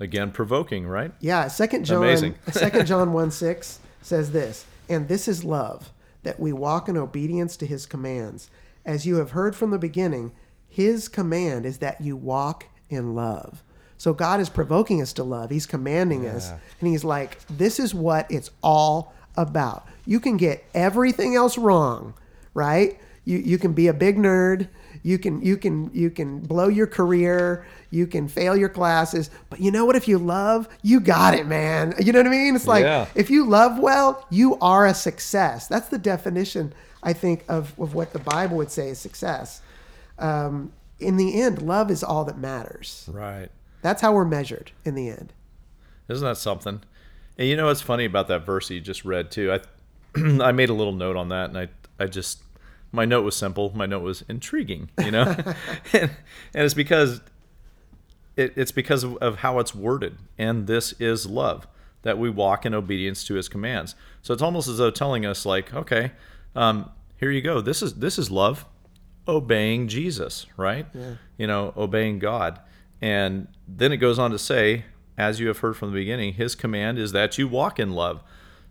Again, 0.00 0.30
provoking, 0.32 0.86
right? 0.86 1.12
yeah, 1.20 1.46
Second 1.48 1.84
John, 1.84 1.98
Amazing. 2.02 2.34
Second 2.50 2.86
John 2.90 3.12
one 3.12 3.30
six 3.30 3.80
says 4.02 4.32
this, 4.32 4.64
and 4.88 5.06
this 5.08 5.28
is 5.28 5.44
love, 5.44 5.92
that 6.22 6.40
we 6.40 6.52
walk 6.52 6.88
in 6.88 6.96
obedience 6.96 7.56
to 7.58 7.66
His 7.66 7.86
commands, 7.86 8.50
as 8.84 9.06
you 9.06 9.16
have 9.16 9.32
heard 9.32 9.54
from 9.56 9.70
the 9.70 9.78
beginning. 9.78 10.32
His 10.68 11.08
command 11.08 11.66
is 11.66 11.78
that 11.78 12.00
you 12.00 12.16
walk 12.16 12.66
in 12.88 13.14
love. 13.14 13.62
So 13.98 14.14
God 14.14 14.40
is 14.40 14.48
provoking 14.48 15.02
us 15.02 15.12
to 15.14 15.24
love. 15.24 15.50
He's 15.50 15.66
commanding 15.66 16.26
us, 16.26 16.50
and 16.80 16.88
He's 16.88 17.04
like, 17.04 17.38
"This 17.48 17.78
is 17.78 17.94
what 17.94 18.30
it's 18.30 18.50
all 18.62 19.12
about." 19.36 19.86
You 20.06 20.20
can 20.20 20.36
get 20.36 20.64
everything 20.74 21.34
else 21.34 21.58
wrong, 21.58 22.14
right? 22.54 22.98
You 23.24 23.38
you 23.38 23.58
can 23.58 23.72
be 23.72 23.88
a 23.88 23.92
big 23.92 24.16
nerd. 24.16 24.68
You 25.02 25.18
can 25.18 25.40
you 25.42 25.56
can 25.56 25.90
you 25.94 26.10
can 26.10 26.40
blow 26.40 26.68
your 26.68 26.86
career. 26.86 27.66
You 27.90 28.06
can 28.06 28.28
fail 28.28 28.56
your 28.56 28.68
classes. 28.68 29.30
But 29.48 29.60
you 29.60 29.70
know 29.70 29.84
what? 29.84 29.96
If 29.96 30.06
you 30.08 30.18
love, 30.18 30.68
you 30.82 31.00
got 31.00 31.34
it, 31.34 31.46
man. 31.46 31.94
You 32.00 32.12
know 32.12 32.20
what 32.20 32.26
I 32.26 32.30
mean? 32.30 32.54
It's 32.56 32.66
like 32.66 32.82
Yeah. 32.84 33.06
if 33.14 33.30
you 33.30 33.46
love 33.46 33.78
well, 33.78 34.26
you 34.30 34.56
are 34.60 34.86
a 34.86 34.94
success. 34.94 35.66
That's 35.66 35.88
the 35.88 35.98
definition, 35.98 36.72
I 37.02 37.12
think, 37.12 37.44
of, 37.48 37.78
of 37.78 37.94
what 37.94 38.12
the 38.12 38.18
Bible 38.18 38.56
would 38.58 38.70
say 38.70 38.88
is 38.90 38.98
success. 38.98 39.60
Um, 40.18 40.72
in 40.98 41.16
the 41.16 41.40
end, 41.40 41.62
love 41.62 41.90
is 41.90 42.04
all 42.04 42.24
that 42.26 42.38
matters. 42.38 43.08
Right. 43.10 43.48
That's 43.82 44.02
how 44.02 44.12
we're 44.12 44.26
measured 44.26 44.72
in 44.84 44.94
the 44.94 45.08
end. 45.08 45.32
Isn't 46.08 46.26
that 46.26 46.36
something? 46.36 46.82
And 47.38 47.48
you 47.48 47.56
know 47.56 47.66
what's 47.66 47.80
funny 47.80 48.04
about 48.04 48.28
that 48.28 48.44
verse 48.44 48.68
you 48.70 48.80
just 48.80 49.04
read 49.04 49.30
too? 49.30 49.52
I 49.52 49.60
I 50.42 50.52
made 50.52 50.68
a 50.68 50.74
little 50.74 50.92
note 50.92 51.16
on 51.16 51.30
that, 51.30 51.48
and 51.50 51.56
I 51.58 51.68
I 51.98 52.06
just 52.06 52.42
my 52.92 53.04
note 53.04 53.24
was 53.24 53.36
simple. 53.36 53.72
My 53.74 53.86
note 53.86 54.02
was 54.02 54.22
intriguing. 54.28 54.90
You 55.02 55.10
know, 55.10 55.22
and, 55.92 56.10
and 56.54 56.64
it's 56.64 56.74
because 56.74 57.20
it, 58.36 58.52
it's 58.56 58.72
because 58.72 59.04
of, 59.04 59.16
of 59.18 59.36
how 59.36 59.58
it's 59.58 59.74
worded, 59.74 60.16
and 60.38 60.66
this 60.66 60.92
is 61.00 61.26
love 61.26 61.66
that 62.02 62.18
we 62.18 62.30
walk 62.30 62.64
in 62.64 62.74
obedience 62.74 63.24
to 63.24 63.34
His 63.34 63.48
commands. 63.48 63.94
So 64.22 64.32
it's 64.32 64.42
almost 64.42 64.68
as 64.68 64.78
though 64.78 64.90
telling 64.90 65.26
us 65.26 65.44
like, 65.44 65.74
okay, 65.74 66.12
um, 66.56 66.90
here 67.18 67.30
you 67.30 67.42
go. 67.42 67.60
This 67.60 67.82
is 67.82 67.94
this 67.94 68.18
is 68.18 68.30
love, 68.30 68.64
obeying 69.28 69.88
Jesus, 69.88 70.46
right? 70.56 70.86
You 71.36 71.46
know, 71.46 71.72
obeying 71.76 72.18
God, 72.18 72.60
and 73.00 73.48
then 73.68 73.92
it 73.92 73.98
goes 73.98 74.18
on 74.18 74.30
to 74.30 74.38
say, 74.38 74.84
as 75.16 75.38
you 75.38 75.48
have 75.48 75.58
heard 75.58 75.76
from 75.76 75.90
the 75.90 75.94
beginning, 75.98 76.34
His 76.34 76.54
command 76.54 76.98
is 76.98 77.12
that 77.12 77.38
you 77.38 77.46
walk 77.46 77.78
in 77.78 77.92
love. 77.92 78.22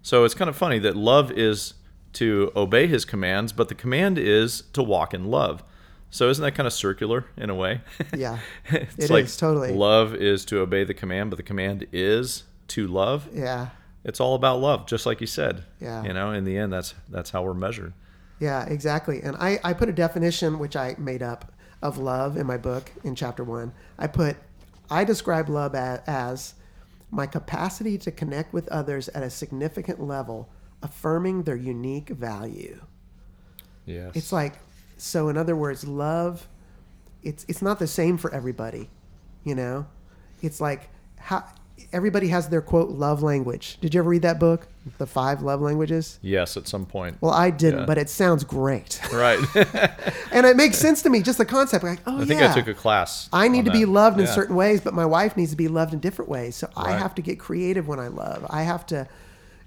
So 0.02 0.24
it's 0.24 0.34
kind 0.34 0.50
of 0.50 0.56
funny 0.56 0.80
that 0.80 0.96
love 0.96 1.32
is 1.32 1.74
to 2.14 2.52
obey 2.56 2.88
His 2.88 3.06
commands, 3.06 3.52
but 3.54 3.70
the 3.70 3.76
command 3.76 4.18
is 4.18 4.64
to 4.74 4.82
walk 4.84 5.14
in 5.14 5.26
love. 5.26 5.64
So 6.12 6.30
isn't 6.30 6.44
that 6.44 6.56
kind 6.56 6.66
of 6.66 6.74
circular 6.74 7.26
in 7.38 7.50
a 7.50 7.56
way? 7.56 7.82
Yeah, 8.18 8.40
it's 8.72 9.06
it 9.06 9.10
like 9.12 9.26
is, 9.26 9.38
totally. 9.38 9.74
love 9.74 10.16
is 10.16 10.44
to 10.46 10.60
obey 10.62 10.84
the 10.84 10.94
command, 10.96 11.30
but 11.30 11.38
the 11.38 11.44
command 11.44 11.86
is 11.92 12.44
to 12.70 12.88
love. 12.88 13.28
Yeah, 13.34 13.70
It's 14.04 14.20
all 14.20 14.34
about 14.36 14.60
love, 14.60 14.88
just 14.88 15.06
like 15.06 15.22
you 15.22 15.28
said. 15.28 15.64
Yeah. 15.80 16.04
You 16.04 16.14
know, 16.14 16.32
in 16.32 16.46
the 16.46 16.58
end, 16.58 16.74
that's 16.74 16.96
that's 17.10 17.30
how 17.30 17.44
we're 17.44 17.54
measured. 17.54 17.94
yeah, 18.40 18.66
exactly. 18.66 19.22
And 19.22 19.36
I, 19.38 19.60
I 19.64 19.74
put 19.74 19.90
a 19.90 19.94
definition, 19.94 20.58
which 20.60 20.76
I 20.76 20.96
made 20.98 21.22
up, 21.22 21.52
of 21.82 21.98
love 21.98 22.38
in 22.38 22.48
my 22.48 22.58
book 22.58 22.92
in 23.04 23.14
chapter 23.16 23.44
one. 23.44 23.72
I 24.00 24.08
put, 24.08 24.36
I 24.90 25.04
describe 25.04 25.48
love 25.50 25.76
as, 25.76 26.00
as 26.08 26.54
my 27.12 27.26
capacity 27.28 27.98
to 28.00 28.12
connect 28.12 28.52
with 28.54 28.68
others 28.70 29.10
at 29.10 29.24
a 29.24 29.30
significant 29.30 30.02
level, 30.02 30.50
affirming 30.82 31.44
their 31.44 31.56
unique 31.56 32.10
value. 32.10 32.82
Yes. 33.86 34.12
It's 34.16 34.32
like 34.32 34.56
so 34.98 35.30
in 35.30 35.38
other 35.38 35.56
words, 35.56 35.86
love 35.88 36.48
it's 37.24 37.46
it's 37.48 37.62
not 37.62 37.80
the 37.80 37.88
same 37.88 38.18
for 38.18 38.34
everybody, 38.34 38.90
you 39.44 39.56
know? 39.56 39.88
It's 40.42 40.62
like 40.62 40.90
how 41.18 41.44
everybody 41.92 42.28
has 42.28 42.50
their 42.50 42.62
quote 42.62 42.90
love 42.90 43.24
language. 43.24 43.78
Did 43.82 43.94
you 43.94 44.02
ever 44.02 44.10
read 44.10 44.22
that 44.24 44.40
book? 44.40 44.68
The 44.98 45.06
5 45.08 45.42
love 45.44 45.62
languages? 45.62 46.20
yes, 46.22 46.58
at 46.58 46.68
some 46.68 46.86
point. 46.86 47.18
Well, 47.22 47.32
I 47.32 47.52
didn't, 47.52 47.82
Yeah. 47.82 47.86
but 47.86 47.98
it 47.98 48.10
sounds 48.10 48.44
great. 48.44 49.00
right. 49.14 49.40
and 50.32 50.46
it 50.46 50.56
makes 50.56 50.78
sense 50.78 51.02
to 51.04 51.10
me 51.10 51.22
just 51.22 51.38
the 51.38 51.46
concept 51.46 51.84
like, 51.84 52.00
oh 52.08 52.22
I 52.22 52.26
think 52.26 52.42
yeah. 52.42 52.52
I 52.52 52.56
took 52.56 52.68
a 52.68 52.74
class. 52.74 53.30
I 53.32 53.48
need 53.48 53.66
to 53.66 53.72
be 53.72 53.84
that. 53.84 53.92
loved 53.92 54.20
in 54.20 54.28
certain 54.28 54.56
ways, 54.56 54.82
but 54.82 54.94
my 54.94 55.06
wife 55.06 55.38
needs 55.38 55.52
to 55.52 55.58
be 55.58 55.68
loved 55.68 55.94
in 55.94 56.00
different 56.00 56.30
ways. 56.30 56.56
So 56.56 56.70
I 56.76 56.94
have 56.94 57.16
to 57.16 57.22
get 57.22 57.40
creative 57.40 57.88
when 57.88 58.00
I 58.00 58.08
love. 58.08 58.46
I 58.50 58.64
have 58.64 58.86
to, 58.88 59.08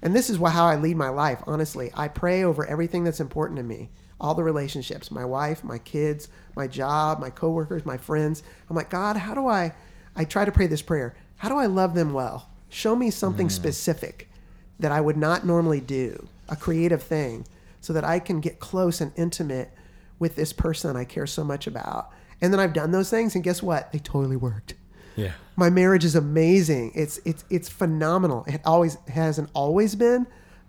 and 0.03 0.13
this 0.13 0.29
is 0.29 0.37
how 0.37 0.65
I 0.65 0.75
lead 0.75 0.97
my 0.97 1.07
life. 1.07 1.41
Honestly, 1.47 1.89
I 1.95 2.09
pray 2.09 2.43
over 2.43 2.65
everything 2.65 3.05
that's 3.05 3.21
important 3.21 3.57
to 3.57 3.63
me, 3.63 3.89
all 4.19 4.35
the 4.35 4.43
relationships, 4.43 5.09
my 5.09 5.23
wife, 5.23 5.63
my 5.63 5.77
kids, 5.77 6.27
my 6.57 6.67
job, 6.67 7.21
my 7.21 7.29
coworkers, 7.29 7.85
my 7.85 7.95
friends. 7.95 8.43
I'm 8.69 8.75
like, 8.75 8.89
God, 8.89 9.15
how 9.15 9.33
do 9.33 9.47
I? 9.47 9.73
I 10.13 10.25
try 10.25 10.43
to 10.43 10.51
pray 10.51 10.67
this 10.67 10.81
prayer. 10.81 11.15
How 11.37 11.47
do 11.47 11.55
I 11.55 11.67
love 11.67 11.95
them 11.95 12.11
well? 12.11 12.49
Show 12.67 12.97
me 12.97 13.11
something 13.11 13.47
mm. 13.47 13.51
specific 13.51 14.29
that 14.77 14.91
I 14.91 14.99
would 14.99 15.15
not 15.15 15.45
normally 15.45 15.79
do, 15.79 16.27
a 16.49 16.57
creative 16.57 17.01
thing, 17.01 17.47
so 17.79 17.93
that 17.93 18.03
I 18.03 18.19
can 18.19 18.41
get 18.41 18.59
close 18.59 18.99
and 18.99 19.13
intimate 19.15 19.71
with 20.19 20.35
this 20.35 20.51
person 20.51 20.97
I 20.97 21.05
care 21.05 21.27
so 21.27 21.45
much 21.45 21.65
about. 21.65 22.11
And 22.41 22.51
then 22.51 22.59
I've 22.59 22.73
done 22.73 22.91
those 22.91 23.09
things, 23.09 23.35
and 23.35 23.43
guess 23.43 23.63
what? 23.63 23.93
They 23.93 23.99
totally 23.99 24.35
worked. 24.35 24.73
Yeah. 25.15 25.33
My 25.55 25.69
marriage 25.69 26.05
is 26.05 26.15
amazing. 26.15 26.91
It's 26.95 27.19
it's 27.25 27.43
it's 27.49 27.69
phenomenal. 27.69 28.43
It 28.47 28.61
always 28.65 28.97
hasn't 29.07 29.49
always 29.53 29.95
been, 29.95 30.25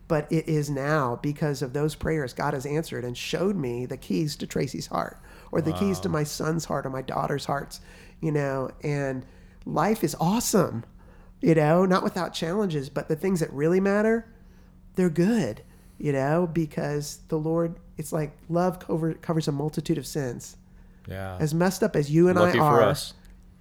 but 0.09 0.31
it 0.31 0.49
is 0.49 0.69
now 0.69 1.19
because 1.23 1.63
of 1.63 1.73
those 1.73 1.95
prayers. 1.95 2.33
God 2.33 2.55
has 2.55 2.67
answered 2.67 3.05
and 3.05 3.17
showed 3.17 3.57
me 3.57 3.87
the 3.87 3.97
keys 3.97 4.37
to 4.37 4.47
Tracy's 4.47 4.87
heart, 4.87 5.21
or 5.53 5.61
the 5.61 5.73
keys 5.73 6.01
to 6.01 6.09
my 6.09 6.25
son's 6.25 6.65
heart, 6.65 6.87
or 6.87 6.91
my 6.91 7.03
daughter's 7.03 7.47
hearts. 7.47 7.81
You 8.21 8.33
know, 8.33 8.71
and 8.83 9.25
life 9.65 10.05
is 10.05 10.17
awesome. 10.21 10.85
You 11.41 11.55
know, 11.55 11.85
not 11.85 12.03
without 12.03 12.33
challenges, 12.33 12.89
but 12.89 13.09
the 13.09 13.17
things 13.17 13.41
that 13.41 13.53
really 13.53 13.81
matter, 13.81 14.27
they're 14.95 15.11
good. 15.11 15.63
You 15.99 16.13
know, 16.13 16.49
because 16.53 17.21
the 17.29 17.39
Lord, 17.39 17.77
it's 17.97 18.13
like 18.13 18.37
love 18.49 18.81
cover, 18.81 19.15
covers 19.15 19.49
a 19.49 19.53
multitude 19.53 19.97
of 19.97 20.07
sins. 20.07 20.57
Yeah. 21.09 21.37
As 21.39 21.55
messed 21.55 21.83
up 21.83 21.97
as 21.97 22.11
you 22.11 22.29
and 22.29 22.39
Lucky 22.39 22.59
I 22.59 22.63
are, 22.63 22.77
for 22.77 22.83
us. 22.83 23.15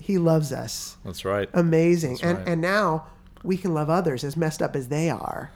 He 0.04 0.18
loves 0.18 0.52
us. 0.52 0.98
That's 1.06 1.24
right. 1.24 1.50
amazing. 1.54 2.20
And 2.22 2.38
right. 2.40 2.48
and 2.50 2.60
now 2.60 3.08
we 3.42 3.56
can 3.56 3.74
love 3.74 3.90
others 3.90 4.26
as 4.26 4.36
messed 4.36 4.62
up 4.62 4.76
as 4.76 4.90
they 4.90 5.10
are. 5.10 5.50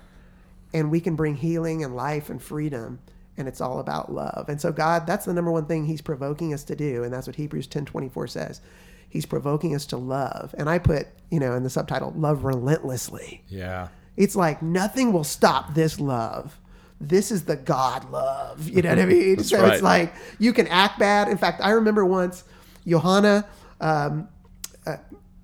And 0.73 0.89
we 0.89 1.01
can 1.01 1.17
bring 1.17 1.35
healing 1.35 1.83
and 1.83 1.97
life 1.97 2.29
and 2.29 2.41
freedom 2.41 2.99
and 3.35 3.47
it's 3.47 3.59
all 3.59 3.79
about 3.79 4.09
love. 4.09 4.45
And 4.47 4.61
so 4.61 4.71
god 4.71 5.05
that's 5.05 5.25
the 5.25 5.33
number 5.33 5.51
one 5.51 5.65
thing 5.65 5.85
he's 5.85 6.01
provoking 6.01 6.53
us 6.53 6.63
to 6.63 6.77
do 6.77 7.03
and 7.03 7.11
that's 7.13 7.27
what 7.27 7.35
hebrews 7.35 7.67
10 7.67 7.83
24 7.83 8.27
says. 8.27 8.61
He's 9.09 9.25
provoking 9.25 9.75
us 9.75 9.85
to 9.87 9.97
love. 9.97 10.55
And 10.57 10.69
i 10.69 10.79
put 10.79 11.07
you 11.29 11.41
know 11.41 11.53
in 11.53 11.63
the 11.63 11.69
subtitle 11.69 12.13
love 12.15 12.45
relentlessly. 12.45 13.43
Yeah. 13.49 13.89
it's 14.15 14.37
like 14.37 14.61
nothing 14.61 15.11
will 15.11 15.25
stop 15.25 15.73
this 15.73 15.99
love. 15.99 16.57
This 17.01 17.31
is 17.31 17.43
the 17.43 17.57
god 17.57 18.09
love. 18.11 18.69
You 18.69 18.81
know 18.81 18.91
what 18.91 18.99
i 18.99 19.05
mean? 19.17 19.43
So 19.43 19.61
right. 19.61 19.73
it's 19.73 19.83
like 19.83 20.13
you 20.39 20.53
can 20.53 20.67
act 20.67 20.99
bad. 20.99 21.27
In 21.27 21.37
fact 21.37 21.59
i 21.61 21.71
remember 21.71 22.05
once 22.05 22.45
johanna 22.85 23.45
um, 23.79 24.27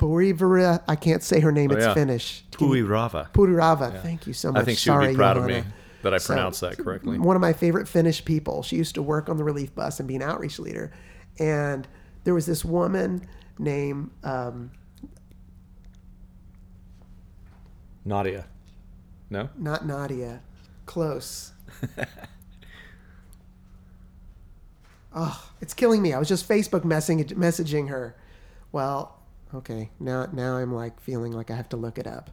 Borivera, 0.04 0.84
i 0.88 0.96
can't 0.98 1.24
say 1.24 1.40
her 1.40 1.52
name 1.52 1.72
Oh, 1.72 1.76
it's 1.76 1.86
yeah. 1.86 1.94
finnish 1.94 2.44
Can 2.52 2.68
you- 2.70 2.86
Pui 2.86 2.90
Rava. 3.58 4.02
Thank 4.04 4.28
you 4.28 4.34
so 4.34 4.52
much. 4.52 4.62
I 4.62 4.66
think 4.66 4.78
she 4.78 4.90
Sorry, 4.90 5.08
would 5.08 5.14
be 5.14 5.18
proud 5.18 5.38
of 5.38 5.46
me 5.46 5.64
that 6.02 6.14
I 6.14 6.18
So, 6.18 6.34
pronounced 6.34 6.60
that 6.62 6.78
correctly. 6.78 7.18
One 7.18 7.38
of 7.38 7.42
my 7.42 7.54
favorite 7.54 7.88
Finnish 7.88 8.26
people. 8.26 8.62
She 8.64 8.76
used 8.76 8.96
to 8.96 9.02
work 9.02 9.30
on 9.30 9.38
the 9.38 9.44
relief 9.46 9.74
bus 9.74 10.00
and 10.00 10.08
be 10.08 10.16
an 10.18 10.22
outreach 10.22 10.60
leader. 10.60 10.92
And 11.40 11.88
there 12.26 12.34
was 12.34 12.46
this 12.46 12.66
woman 12.66 13.26
named 13.58 14.10
um, 14.24 14.72
Nadia. 18.04 18.46
No? 19.30 19.50
not 19.58 19.86
Nadia, 19.88 20.42
close. 20.86 21.54
oh, 25.16 25.50
it's 25.62 25.74
killing 25.74 26.02
me. 26.02 26.14
I 26.14 26.20
was 26.20 26.28
just 26.28 26.48
Facebook 26.48 26.82
messaging 26.82 27.24
messaging 27.34 27.88
her. 27.90 28.16
Well, 28.72 29.18
okay. 29.56 29.90
Now 30.00 30.28
now 30.32 30.58
I'm 30.58 30.74
like 30.74 31.00
feeling 31.00 31.32
like 31.32 31.52
I 31.52 31.56
have 31.56 31.70
to 31.70 31.78
look 31.78 31.98
it 31.98 32.08
up. 32.08 32.30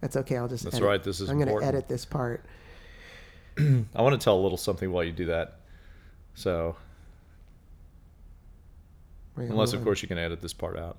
That's 0.00 0.16
okay. 0.16 0.36
I'll 0.36 0.48
just. 0.48 0.64
That's 0.64 0.76
edit. 0.76 0.88
right, 0.88 1.02
this 1.02 1.20
is 1.20 1.28
I'm 1.28 1.38
going 1.38 1.60
to 1.60 1.64
edit 1.64 1.88
this 1.88 2.04
part. 2.04 2.44
I 3.58 4.02
want 4.02 4.18
to 4.18 4.24
tell 4.24 4.38
a 4.38 4.42
little 4.42 4.58
something 4.58 4.90
while 4.90 5.04
you 5.04 5.12
do 5.12 5.26
that. 5.26 5.56
So, 6.34 6.76
Wait, 9.36 9.50
unless 9.50 9.72
of 9.72 9.84
course 9.84 10.00
you 10.02 10.08
can 10.08 10.18
edit 10.18 10.40
this 10.40 10.52
part 10.54 10.78
out. 10.78 10.96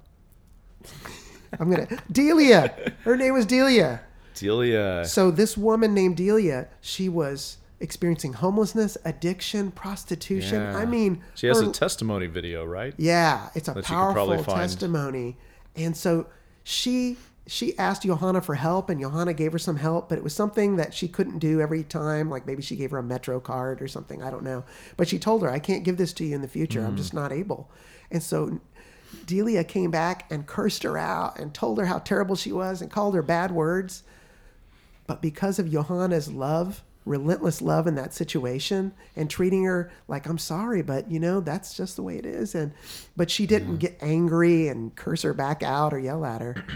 I'm 1.60 1.70
gonna 1.70 1.88
Delia. 2.12 2.94
Her 3.04 3.18
name 3.18 3.34
was 3.34 3.46
Delia. 3.46 4.02
Delia. 4.36 5.06
So 5.06 5.32
this 5.32 5.58
woman 5.58 5.94
named 5.94 6.18
Delia, 6.18 6.68
she 6.80 7.10
was 7.10 7.58
experiencing 7.82 8.34
homelessness, 8.34 8.98
addiction, 9.06 9.72
prostitution. 9.72 10.62
Yeah. 10.62 10.78
I 10.78 10.86
mean, 10.86 11.22
She 11.36 11.48
has 11.48 11.60
her- 11.62 11.70
a 11.70 11.72
testimony 11.74 12.28
video, 12.28 12.64
right? 12.66 12.94
yeah, 12.98 13.50
it's 13.56 13.68
a 13.68 13.74
That 13.74 13.78
you 13.90 13.96
could 13.96 14.14
probably 14.14 14.38
powerful 14.38 14.54
testimony. 14.56 15.38
And 15.76 15.96
so 15.98 16.28
she 16.64 17.18
she 17.48 17.78
asked 17.80 18.04
Johanna 18.04 18.40
for 18.40 18.54
help 18.56 18.90
and 18.90 19.02
Johanna 19.02 19.34
gave 19.34 19.52
her 19.52 19.58
some 19.60 19.76
help, 19.78 20.08
but 20.08 20.18
it 20.18 20.24
was 20.24 20.34
something 20.34 20.76
that 20.76 20.94
she 20.94 21.08
couldn't 21.08 21.40
do 21.40 21.60
every 21.60 21.84
time. 21.84 22.30
Like 22.30 22.46
maybe 22.46 22.62
she 22.62 22.76
gave 22.76 22.92
her 22.92 23.00
a 23.00 23.04
Metro 23.04 23.40
card 23.40 23.82
or 23.82 23.88
something. 23.88 24.22
I 24.22 24.30
don't 24.30 24.44
know. 24.44 24.64
But 24.96 25.08
she 25.08 25.18
told 25.18 25.42
her, 25.42 25.50
I 25.50 25.58
can't 25.60 25.84
give 25.84 25.98
this 25.98 26.14
to 26.14 26.24
you 26.24 26.36
in 26.36 26.42
the 26.44 26.48
future. 26.48 26.86
I'm 26.86 26.94
Mm. 26.94 26.98
just 26.98 27.14
not 27.16 27.32
able. 27.34 27.70
And 28.12 28.22
so 28.22 28.60
Delia 29.26 29.64
came 29.64 29.90
back 29.92 30.32
and 30.32 30.46
cursed 30.46 30.84
her 30.84 30.98
out 30.98 31.40
and 31.40 31.52
told 31.54 31.80
her 31.80 31.86
how 31.88 31.98
terrible 31.98 32.36
she 32.36 32.52
was 32.54 32.80
and 32.82 32.92
called 32.92 33.16
her 33.16 33.24
bad 33.24 33.52
words. 33.52 34.04
But 35.08 35.22
because 35.22 35.58
of 35.60 35.70
Johanna's 35.72 36.32
love, 36.32 36.84
relentless 37.06 37.62
love 37.62 37.88
in 37.88 37.96
that 37.96 38.14
situation, 38.14 38.94
and 39.16 39.30
treating 39.30 39.64
her 39.64 39.92
like 40.08 40.28
I'm 40.28 40.38
sorry, 40.38 40.82
but 40.82 41.10
you 41.10 41.20
know 41.20 41.40
that's 41.40 41.76
just 41.76 41.96
the 41.96 42.04
way 42.04 42.18
it 42.18 42.26
is, 42.26 42.56
and 42.56 42.74
but 43.16 43.32
she 43.32 43.46
didn't 43.48 43.78
get 43.78 43.98
angry 44.02 44.68
and 44.68 44.96
curse 44.96 45.22
her 45.24 45.34
back 45.34 45.64
out 45.64 45.94
or 45.94 46.00
yell 46.00 46.26
at 46.26 46.42
her. 46.42 46.64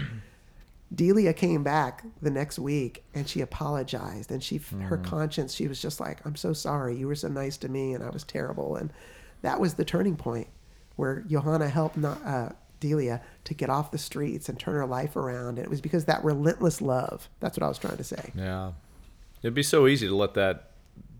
Delia 0.94 1.32
came 1.32 1.62
back 1.62 2.04
the 2.22 2.30
next 2.30 2.58
week 2.58 3.04
and 3.12 3.28
she 3.28 3.40
apologized 3.40 4.30
and 4.30 4.42
she 4.42 4.58
her 4.82 4.96
conscience 4.98 5.52
she 5.52 5.66
was 5.66 5.82
just 5.82 5.98
like 5.98 6.24
I'm 6.24 6.36
so 6.36 6.52
sorry. 6.52 6.96
You 6.96 7.08
were 7.08 7.16
so 7.16 7.28
nice 7.28 7.56
to 7.58 7.68
me 7.68 7.92
and 7.92 8.04
I 8.04 8.10
was 8.10 8.22
terrible. 8.22 8.76
And 8.76 8.92
that 9.42 9.58
was 9.58 9.74
the 9.74 9.84
turning 9.84 10.16
point 10.16 10.46
where 10.94 11.20
Johanna 11.20 11.68
helped 11.68 11.96
not, 11.96 12.24
uh, 12.24 12.50
Delia 12.78 13.20
to 13.44 13.54
get 13.54 13.68
off 13.68 13.90
the 13.90 13.98
streets 13.98 14.48
and 14.48 14.58
turn 14.58 14.74
her 14.74 14.86
life 14.86 15.16
around. 15.16 15.58
And 15.58 15.66
it 15.66 15.70
was 15.70 15.80
because 15.80 16.04
of 16.04 16.06
that 16.06 16.24
relentless 16.24 16.80
love 16.80 17.28
that's 17.40 17.56
what 17.56 17.64
I 17.64 17.68
was 17.68 17.78
trying 17.78 17.96
to 17.96 18.04
say. 18.04 18.30
Yeah. 18.36 18.72
It'd 19.46 19.54
be 19.54 19.62
so 19.62 19.86
easy 19.86 20.08
to 20.08 20.14
let 20.16 20.34
that 20.34 20.70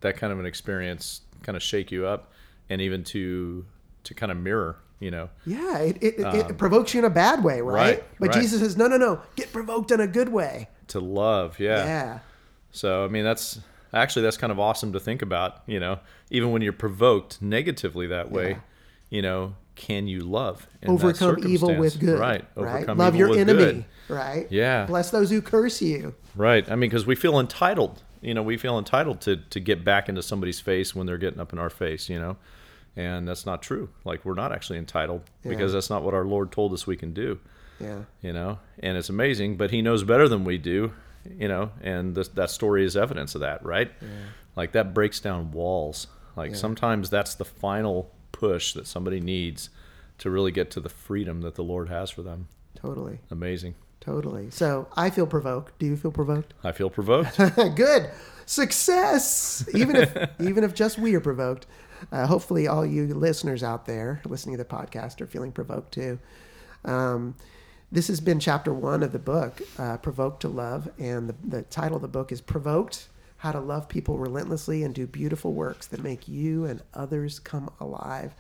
that 0.01 0.17
kind 0.17 0.33
of 0.33 0.39
an 0.41 0.47
experience 0.47 1.21
kind 1.43 1.57
of 1.57 1.63
shake 1.63 1.91
you 1.93 2.07
up 2.07 2.33
and 2.69 2.81
even 2.81 3.05
to 3.05 3.65
to 4.05 4.15
kind 4.15 4.31
of 4.33 4.39
mirror, 4.39 4.77
you 5.01 5.11
know. 5.11 5.31
yeah 5.47 5.79
it, 5.79 5.97
it, 6.03 6.19
it, 6.19 6.51
it 6.51 6.59
provokes 6.59 6.93
you 6.95 6.99
in 6.99 7.05
a 7.05 7.11
bad 7.11 7.43
way 7.45 7.61
right, 7.61 7.71
Um, 7.73 7.77
right, 7.77 8.05
but 8.21 8.29
right. 8.31 8.41
Jesus 8.43 8.61
says 8.61 8.77
no 8.77 8.87
no 8.89 8.97
no 8.97 9.21
get 9.37 9.53
provoked 9.53 9.91
in 9.91 10.01
a 10.01 10.07
good 10.07 10.29
way 10.29 10.69
To 10.89 11.01
love, 11.01 11.59
yeah. 11.61 11.85
yeah 11.85 12.19
So 12.73 13.05
I 13.05 13.09
mean 13.09 13.25
that's 13.25 13.61
actually 13.95 14.23
that's 14.23 14.37
kind 14.37 14.51
of 14.53 14.59
awesome 14.59 14.93
to 14.93 15.01
think 15.01 15.23
about, 15.23 15.63
you 15.67 15.79
know. 15.81 15.99
Even 16.31 16.51
when 16.51 16.63
you're 16.63 16.73
provoked 16.73 17.41
negatively 17.41 18.09
that 18.09 18.31
way, 18.33 18.51
Yeah. 18.51 18.59
you 19.11 19.23
know, 19.23 19.55
can 19.77 20.07
you 20.09 20.21
love 20.21 20.67
in 20.83 20.89
that 20.97 21.05
overcome 21.05 21.37
evil 21.47 21.75
with 21.77 22.01
good 22.01 22.19
Right. 22.19 22.45
right 22.57 22.87
love 22.97 23.15
your 23.15 23.37
enemy 23.39 23.65
good. 23.65 23.85
right 24.09 24.47
Yeah. 24.51 24.87
bless 24.87 25.11
those 25.11 25.31
who 25.31 25.41
curse 25.41 25.81
you 25.81 26.15
Right. 26.35 26.71
I 26.71 26.75
mean, 26.77 26.91
because 26.91 27.07
we 27.07 27.15
feel 27.15 27.39
entitled. 27.41 28.03
You 28.21 28.35
know, 28.35 28.43
we 28.43 28.57
feel 28.57 28.79
entitled 28.79 29.21
to 29.23 29.37
to 29.37 29.61
get 29.61 29.85
back 29.85 30.09
into 30.09 30.23
somebody's 30.23 30.61
face 30.61 30.95
when 30.95 31.07
they're 31.07 31.19
getting 31.19 31.41
up 31.41 31.53
in 31.53 31.59
our 31.59 31.71
face. 31.71 32.09
You 32.09 32.19
know, 32.19 32.37
and 32.97 33.29
that's 33.29 33.47
not 33.47 33.63
true. 33.63 33.89
Like 34.05 34.25
we're 34.25 34.35
not 34.35 34.53
actually 34.53 34.79
entitled 34.79 35.23
because 35.43 35.73
that's 35.73 35.91
not 35.91 36.03
what 36.03 36.15
our 36.15 36.25
Lord 36.25 36.51
told 36.53 36.73
us 36.73 36.87
we 36.87 36.97
can 36.97 37.13
do. 37.13 37.39
yeah 37.81 38.01
You 38.23 38.33
know, 38.33 38.59
and 38.79 38.97
it's 38.97 39.09
amazing, 39.11 39.57
but 39.57 39.71
He 39.71 39.83
knows 39.83 40.03
better 40.05 40.29
than 40.29 40.45
we 40.45 40.59
do. 40.59 40.93
You 41.39 41.49
know, 41.49 41.73
and 41.83 42.15
this, 42.15 42.29
that 42.29 42.51
story 42.51 42.85
is 42.85 42.97
evidence 42.97 43.35
of 43.35 43.41
that, 43.41 43.65
right? 43.65 43.91
yeah. 44.01 44.09
Like 44.55 44.73
that 44.73 44.95
breaks 44.95 45.21
down 45.21 45.51
walls. 45.51 46.07
Like 46.37 46.55
sometimes 46.55 47.11
that's 47.11 47.35
the 47.35 47.45
final 47.45 48.13
push 48.31 48.75
that 48.75 48.87
somebody 48.87 49.21
needs 49.21 49.71
to 50.19 50.31
really 50.31 50.53
get 50.53 50.71
to 50.73 50.81
the 50.81 50.89
freedom 50.89 51.41
that 51.43 51.55
the 51.57 51.65
Lord 51.65 51.89
has 51.89 52.11
for 52.11 52.23
them. 52.23 52.49
totally 52.75 53.19
Amazing. 53.31 53.75
Totally. 54.01 54.51
So 54.51 54.89
I 54.97 55.11
feel 55.11 55.27
provoked. 55.27 55.79
Do 55.79 55.87
you 55.87 55.97
feel 55.97 56.13
provoked? 56.13 56.55
I 56.63 56.73
feel 56.73 56.91
provoked. 56.91 57.37
Good. 57.77 58.11
Success. 58.47 59.69
Even 59.75 59.97
if 59.97 60.17
even 60.41 60.63
if 60.65 60.75
just 60.75 60.99
we 60.99 61.15
are 61.15 61.21
provoked. 61.21 61.67
Uh, 62.13 62.27
hopefully, 62.27 62.67
all 62.69 62.85
you 62.85 63.07
listeners 63.15 63.63
out 63.63 63.87
there 63.87 64.21
listening 64.27 64.57
to 64.57 64.63
the 64.63 64.69
podcast 64.69 65.21
are 65.21 65.27
feeling 65.27 65.51
provoked 65.51 65.93
too. 65.93 66.19
Um, 66.85 67.35
this 67.91 68.09
has 68.09 68.21
been 68.21 68.39
chapter 68.39 68.73
one 68.73 69.03
of 69.03 69.13
the 69.13 69.19
book, 69.19 69.63
uh, 69.79 69.97
Provoked 69.97 70.43
to 70.43 70.49
Love, 70.49 70.89
and 70.99 71.29
the, 71.29 71.35
the 71.45 71.63
title 71.63 71.97
of 71.97 72.03
the 72.03 72.09
book 72.09 72.31
is 72.31 72.41
Provoked: 72.41 73.09
How 73.39 73.53
to 73.53 73.61
Love 73.61 73.89
People 73.89 74.19
Relentlessly 74.19 74.83
and 74.83 74.95
Do 74.95 75.07
Beautiful 75.07 75.53
Works 75.53 75.87
That 75.87 76.03
Make 76.03 76.29
You 76.29 76.65
and 76.65 76.83
Others 76.95 77.39
Come 77.41 77.71
Alive. 77.81 78.35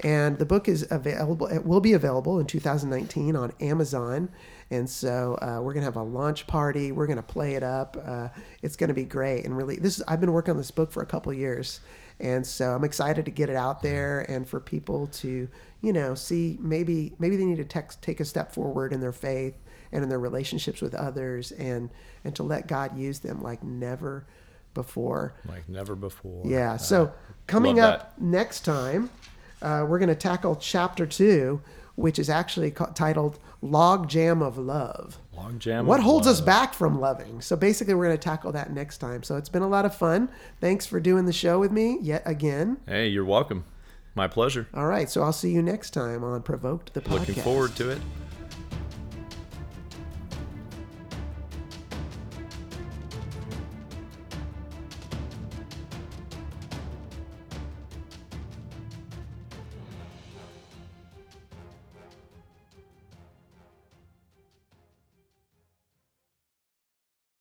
And 0.00 0.38
the 0.38 0.46
book 0.46 0.68
is 0.68 0.86
available. 0.90 1.46
It 1.46 1.64
will 1.64 1.80
be 1.80 1.94
available 1.94 2.38
in 2.38 2.46
2019 2.46 3.34
on 3.34 3.52
Amazon. 3.60 4.28
And 4.70 4.88
so 4.88 5.38
uh, 5.40 5.60
we're 5.62 5.74
gonna 5.74 5.84
have 5.86 5.96
a 5.96 6.02
launch 6.02 6.46
party. 6.46 6.92
We're 6.92 7.06
gonna 7.06 7.22
play 7.22 7.54
it 7.54 7.62
up. 7.62 7.96
Uh, 8.04 8.28
it's 8.62 8.76
gonna 8.76 8.94
be 8.94 9.04
great. 9.04 9.44
And 9.44 9.56
really, 9.56 9.76
this 9.76 9.98
is, 9.98 10.04
I've 10.08 10.20
been 10.20 10.32
working 10.32 10.52
on 10.52 10.56
this 10.56 10.70
book 10.70 10.90
for 10.90 11.02
a 11.02 11.06
couple 11.06 11.32
years, 11.32 11.80
and 12.18 12.46
so 12.46 12.74
I'm 12.74 12.84
excited 12.84 13.24
to 13.26 13.30
get 13.30 13.48
it 13.48 13.56
out 13.56 13.82
there 13.82 14.20
and 14.30 14.48
for 14.48 14.58
people 14.58 15.06
to, 15.08 15.48
you 15.82 15.92
know, 15.92 16.14
see 16.14 16.58
maybe 16.60 17.14
maybe 17.18 17.36
they 17.36 17.44
need 17.44 17.58
to 17.58 17.64
text, 17.64 18.02
take 18.02 18.20
a 18.20 18.24
step 18.24 18.52
forward 18.52 18.92
in 18.92 19.00
their 19.00 19.12
faith 19.12 19.54
and 19.92 20.02
in 20.02 20.08
their 20.08 20.18
relationships 20.18 20.80
with 20.82 20.94
others, 20.94 21.52
and 21.52 21.90
and 22.24 22.34
to 22.34 22.42
let 22.42 22.66
God 22.66 22.98
use 22.98 23.20
them 23.20 23.42
like 23.42 23.62
never 23.62 24.26
before. 24.74 25.34
like 25.48 25.68
never 25.68 25.94
before. 25.96 26.42
Yeah. 26.44 26.76
So 26.76 27.12
coming 27.46 27.80
up 27.80 28.18
next 28.20 28.64
time, 28.64 29.10
uh, 29.62 29.86
we're 29.88 29.98
going 29.98 30.10
to 30.10 30.14
tackle 30.14 30.54
chapter 30.56 31.06
two, 31.06 31.62
which 31.96 32.18
is 32.18 32.30
actually 32.30 32.70
ca- 32.70 32.86
titled 32.94 33.38
"Log 33.60 34.08
Jam 34.08 34.40
of 34.42 34.56
Love." 34.56 35.18
Long 35.34 35.58
jam. 35.58 35.86
What 35.86 36.00
holds 36.00 36.26
us 36.26 36.40
back 36.40 36.72
from 36.72 36.98
loving? 36.98 37.40
So 37.42 37.56
basically, 37.56 37.92
we're 37.94 38.06
going 38.06 38.16
to 38.16 38.22
tackle 38.22 38.52
that 38.52 38.72
next 38.72 38.98
time. 38.98 39.22
So 39.22 39.36
it's 39.36 39.50
been 39.50 39.62
a 39.62 39.68
lot 39.68 39.84
of 39.84 39.94
fun. 39.94 40.30
Thanks 40.60 40.86
for 40.86 40.98
doing 40.98 41.26
the 41.26 41.32
show 41.32 41.58
with 41.60 41.70
me 41.72 41.98
yet 42.00 42.22
again. 42.24 42.78
Hey, 42.86 43.08
you're 43.08 43.24
welcome. 43.24 43.64
My 44.14 44.28
pleasure. 44.28 44.66
All 44.72 44.86
right. 44.86 45.10
So 45.10 45.22
I'll 45.22 45.32
see 45.34 45.50
you 45.50 45.62
next 45.62 45.90
time 45.90 46.24
on 46.24 46.42
Provoked 46.42 46.94
the 46.94 47.02
podcast. 47.02 47.10
Looking 47.28 47.34
forward 47.42 47.76
to 47.76 47.90
it. 47.90 47.98